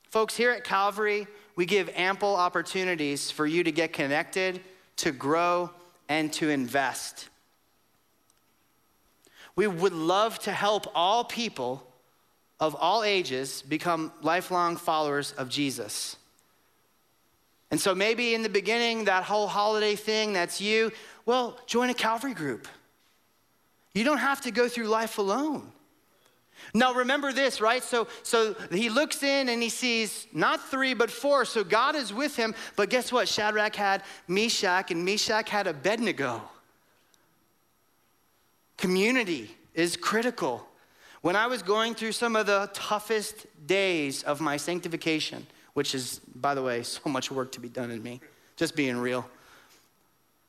Folks, 0.09 0.35
here 0.35 0.49
at 0.49 0.63
Calvary, 0.63 1.27
we 1.55 1.67
give 1.67 1.89
ample 1.93 2.35
opportunities 2.35 3.29
for 3.29 3.45
you 3.45 3.63
to 3.63 3.71
get 3.71 3.93
connected, 3.93 4.61
to 4.97 5.11
grow, 5.11 5.69
and 6.09 6.33
to 6.33 6.49
invest. 6.49 7.29
We 9.55 9.67
would 9.67 9.93
love 9.93 10.39
to 10.39 10.51
help 10.51 10.87
all 10.93 11.23
people 11.23 11.85
of 12.59 12.75
all 12.75 13.03
ages 13.03 13.61
become 13.61 14.11
lifelong 14.21 14.77
followers 14.77 15.31
of 15.33 15.49
Jesus. 15.49 16.17
And 17.71 17.79
so 17.79 17.95
maybe 17.95 18.33
in 18.33 18.43
the 18.43 18.49
beginning, 18.49 19.05
that 19.05 19.23
whole 19.23 19.47
holiday 19.47 19.95
thing, 19.95 20.33
that's 20.33 20.61
you. 20.61 20.91
Well, 21.25 21.57
join 21.65 21.89
a 21.89 21.93
Calvary 21.93 22.33
group. 22.33 22.67
You 23.93 24.03
don't 24.03 24.19
have 24.19 24.41
to 24.41 24.51
go 24.51 24.67
through 24.67 24.87
life 24.87 25.17
alone. 25.17 25.71
Now 26.73 26.93
remember 26.93 27.31
this, 27.31 27.61
right? 27.61 27.83
So 27.83 28.07
so 28.23 28.55
he 28.71 28.89
looks 28.89 29.23
in 29.23 29.49
and 29.49 29.61
he 29.61 29.69
sees 29.69 30.27
not 30.33 30.69
three 30.69 30.93
but 30.93 31.11
four. 31.11 31.45
So 31.45 31.63
God 31.63 31.95
is 31.95 32.13
with 32.13 32.35
him. 32.35 32.55
But 32.75 32.89
guess 32.89 33.11
what? 33.11 33.27
Shadrach 33.27 33.75
had 33.75 34.03
Meshach 34.27 34.91
and 34.91 35.03
Meshach 35.03 35.49
had 35.49 35.67
Abednego. 35.67 36.41
Community 38.77 39.55
is 39.73 39.95
critical. 39.95 40.65
When 41.21 41.35
I 41.35 41.47
was 41.47 41.61
going 41.61 41.95
through 41.95 42.11
some 42.11 42.35
of 42.35 42.45
the 42.45 42.69
toughest 42.73 43.45
days 43.65 44.23
of 44.23 44.41
my 44.41 44.57
sanctification, 44.57 45.45
which 45.73 45.95
is, 45.95 46.19
by 46.35 46.53
the 46.53 46.61
way, 46.61 46.83
so 46.97 47.09
much 47.09 47.31
work 47.31 47.51
to 47.53 47.59
be 47.59 47.69
done 47.69 47.91
in 47.91 48.01
me, 48.03 48.21
just 48.55 48.75
being 48.75 48.97
real. 48.97 49.27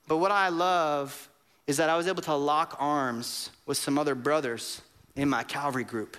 But 0.07 0.17
what 0.17 0.31
I 0.31 0.49
love 0.49 1.29
is 1.67 1.77
that 1.77 1.89
I 1.89 1.97
was 1.97 2.07
able 2.07 2.21
to 2.23 2.35
lock 2.35 2.77
arms 2.79 3.49
with 3.65 3.77
some 3.77 3.97
other 3.97 4.15
brothers 4.15 4.81
in 5.15 5.27
my 5.27 5.43
Calvary 5.43 5.83
group. 5.83 6.15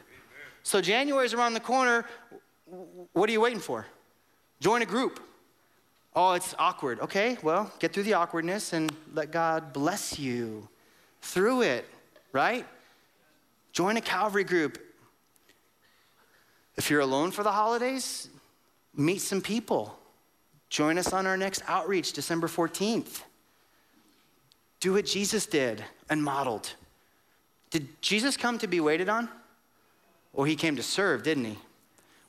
So 0.62 0.82
January's 0.82 1.32
around 1.32 1.54
the 1.54 1.61
corner. 1.61 2.04
What 3.14 3.30
are 3.30 3.32
you 3.32 3.40
waiting 3.40 3.61
for? 3.61 3.86
Join 4.61 4.82
a 4.82 4.86
group. 4.86 5.20
Oh, 6.14 6.32
it's 6.32 6.54
awkward. 6.59 7.00
Okay, 7.00 7.38
well, 7.42 7.72
get 7.78 7.94
through 7.94 8.02
the 8.02 8.14
awkwardness 8.14 8.72
and 8.74 8.92
let 9.14 9.30
God 9.30 9.72
bless 9.72 10.18
you 10.18 10.68
through 11.22 11.62
it 11.62 11.86
right? 12.33 12.66
Join 13.72 13.97
a 13.97 14.01
Calvary 14.01 14.45
group. 14.45 14.79
If 16.76 16.91
you're 16.91 17.01
alone 17.01 17.31
for 17.31 17.43
the 17.43 17.53
holidays, 17.53 18.29
meet 18.95 19.20
some 19.20 19.41
people. 19.41 19.99
Join 20.70 20.99
us 20.99 21.12
on 21.12 21.26
our 21.26 21.37
next 21.37 21.62
outreach, 21.66 22.12
December 22.12 22.47
14th. 22.47 23.22
Do 24.81 24.93
what 24.93 25.07
Jesus 25.07 25.47
did 25.47 25.85
and 26.09 26.22
modeled. 26.22 26.74
Did 27.70 28.01
Jesus 28.01 28.37
come 28.37 28.59
to 28.59 28.66
be 28.66 28.81
waited 28.81 29.09
on? 29.09 29.29
Or 30.33 30.47
he 30.47 30.57
came 30.57 30.76
to 30.76 30.83
serve, 30.83 31.22
didn't 31.22 31.47
he? 31.47 31.59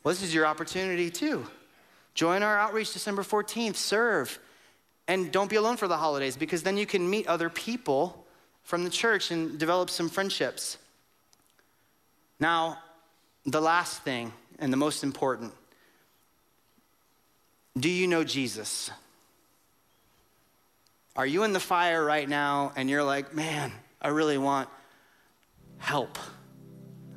Well, 0.03 0.13
this 0.13 0.23
is 0.23 0.33
your 0.33 0.45
opportunity 0.45 1.09
too. 1.09 1.45
Join 2.13 2.41
our 2.41 2.57
outreach 2.57 2.91
December 2.93 3.21
14th, 3.21 3.75
serve. 3.75 4.39
And 5.07 5.31
don't 5.31 5.49
be 5.49 5.55
alone 5.57 5.77
for 5.77 5.87
the 5.87 5.97
holidays 5.97 6.37
because 6.37 6.63
then 6.63 6.77
you 6.77 6.85
can 6.85 7.09
meet 7.09 7.27
other 7.27 7.49
people 7.49 8.25
from 8.69 8.83
the 8.83 8.89
church 8.91 9.31
and 9.31 9.57
develop 9.57 9.89
some 9.89 10.07
friendships. 10.07 10.77
Now, 12.39 12.77
the 13.43 13.59
last 13.59 14.03
thing 14.03 14.31
and 14.59 14.71
the 14.71 14.77
most 14.77 15.03
important 15.03 15.53
do 17.75 17.89
you 17.89 18.05
know 18.05 18.23
Jesus? 18.23 18.91
Are 21.15 21.25
you 21.25 21.43
in 21.43 21.53
the 21.53 21.59
fire 21.59 22.03
right 22.03 22.29
now 22.29 22.71
and 22.75 22.89
you're 22.89 23.03
like, 23.03 23.33
man, 23.33 23.71
I 24.01 24.09
really 24.09 24.37
want 24.37 24.69
help? 25.79 26.19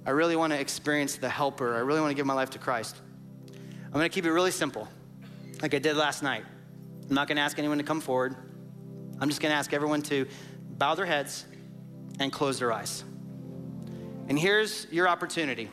I 0.07 0.11
really 0.11 0.37
want 0.37 0.55
to 0.55 0.59
experience 0.59 1.17
the 1.17 1.29
helper. 1.29 1.75
I 1.75 1.81
really 1.81 2.01
want 2.01 2.13
to 2.13 2.15
give 2.15 2.25
my 2.25 2.35
life 2.35 2.51
to 2.51 2.59
Christ. 2.59 2.97
I'm 3.87 3.93
going 3.93 4.09
to 4.09 4.15
keep 4.15 4.25
it 4.25 4.33
really 4.33 4.53
simple, 4.53 4.89
like 5.61 5.75
I 5.75 5.79
did 5.81 5.97
last 5.97 6.23
night. 6.23 6.45
I'm 7.09 7.15
not 7.15 7.29
going 7.29 7.37
to 7.37 7.43
ask 7.43 7.59
anyone 7.59 7.77
to 7.77 7.85
come 7.85 8.01
forward. 8.01 8.37
I'm 9.21 9.29
just 9.29 9.43
going 9.43 9.53
to 9.53 9.57
ask 9.57 9.75
everyone 9.75 10.01
to 10.03 10.27
bow 10.83 10.97
their 10.97 11.07
heads 11.07 11.45
and 12.19 12.33
close 12.33 12.59
their 12.59 12.73
eyes. 12.73 13.05
And 14.27 14.37
here's 14.37 14.89
your 14.91 15.07
opportunity. 15.07 15.71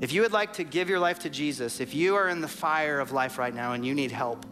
If 0.00 0.12
you 0.12 0.22
would 0.22 0.32
like 0.32 0.54
to 0.54 0.64
give 0.64 0.88
your 0.88 0.98
life 0.98 1.20
to 1.20 1.30
Jesus, 1.30 1.78
if 1.78 1.94
you 1.94 2.16
are 2.16 2.28
in 2.28 2.40
the 2.40 2.48
fire 2.48 2.98
of 2.98 3.12
life 3.12 3.38
right 3.38 3.54
now 3.54 3.74
and 3.74 3.86
you 3.86 3.94
need 3.94 4.10
help, 4.10 4.44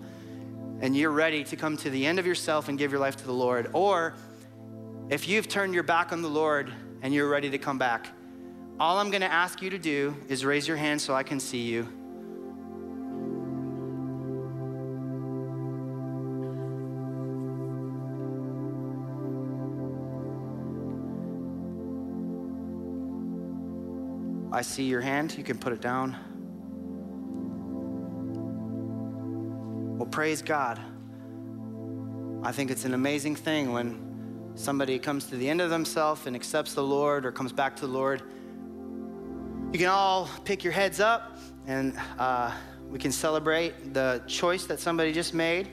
and 0.80 0.96
you're 0.96 1.10
ready 1.10 1.42
to 1.42 1.56
come 1.56 1.76
to 1.78 1.90
the 1.90 2.06
end 2.06 2.20
of 2.20 2.26
yourself 2.28 2.68
and 2.68 2.78
give 2.78 2.92
your 2.92 3.00
life 3.00 3.16
to 3.16 3.26
the 3.26 3.32
Lord, 3.32 3.68
or 3.72 4.14
if 5.08 5.26
you've 5.26 5.48
turned 5.48 5.74
your 5.74 5.82
back 5.82 6.12
on 6.12 6.22
the 6.22 6.30
Lord 6.30 6.72
and 7.02 7.12
you're 7.12 7.28
ready 7.28 7.50
to 7.50 7.58
come 7.58 7.76
back, 7.76 8.06
all 8.78 8.98
I'm 8.98 9.10
gonna 9.10 9.26
ask 9.26 9.60
you 9.62 9.70
to 9.70 9.78
do 9.78 10.14
is 10.28 10.44
raise 10.44 10.68
your 10.68 10.76
hand 10.76 11.00
so 11.00 11.12
I 11.12 11.24
can 11.24 11.40
see 11.40 11.62
you. 11.62 11.88
I 24.56 24.62
see 24.62 24.84
your 24.84 25.02
hand. 25.02 25.36
You 25.36 25.44
can 25.44 25.58
put 25.58 25.74
it 25.74 25.82
down. 25.82 26.16
Well, 29.98 30.08
praise 30.08 30.40
God. 30.40 30.80
I 32.42 32.52
think 32.52 32.70
it's 32.70 32.86
an 32.86 32.94
amazing 32.94 33.36
thing 33.36 33.74
when 33.74 34.52
somebody 34.54 34.98
comes 34.98 35.26
to 35.26 35.36
the 35.36 35.46
end 35.46 35.60
of 35.60 35.68
themselves 35.68 36.26
and 36.26 36.34
accepts 36.34 36.72
the 36.72 36.82
Lord 36.82 37.26
or 37.26 37.32
comes 37.32 37.52
back 37.52 37.76
to 37.76 37.82
the 37.86 37.92
Lord. 37.92 38.22
You 39.74 39.78
can 39.78 39.88
all 39.88 40.30
pick 40.46 40.64
your 40.64 40.72
heads 40.72 41.00
up 41.00 41.36
and 41.66 41.92
uh, 42.18 42.50
we 42.88 42.98
can 42.98 43.12
celebrate 43.12 43.92
the 43.92 44.22
choice 44.26 44.64
that 44.64 44.80
somebody 44.80 45.12
just 45.12 45.34
made. 45.34 45.68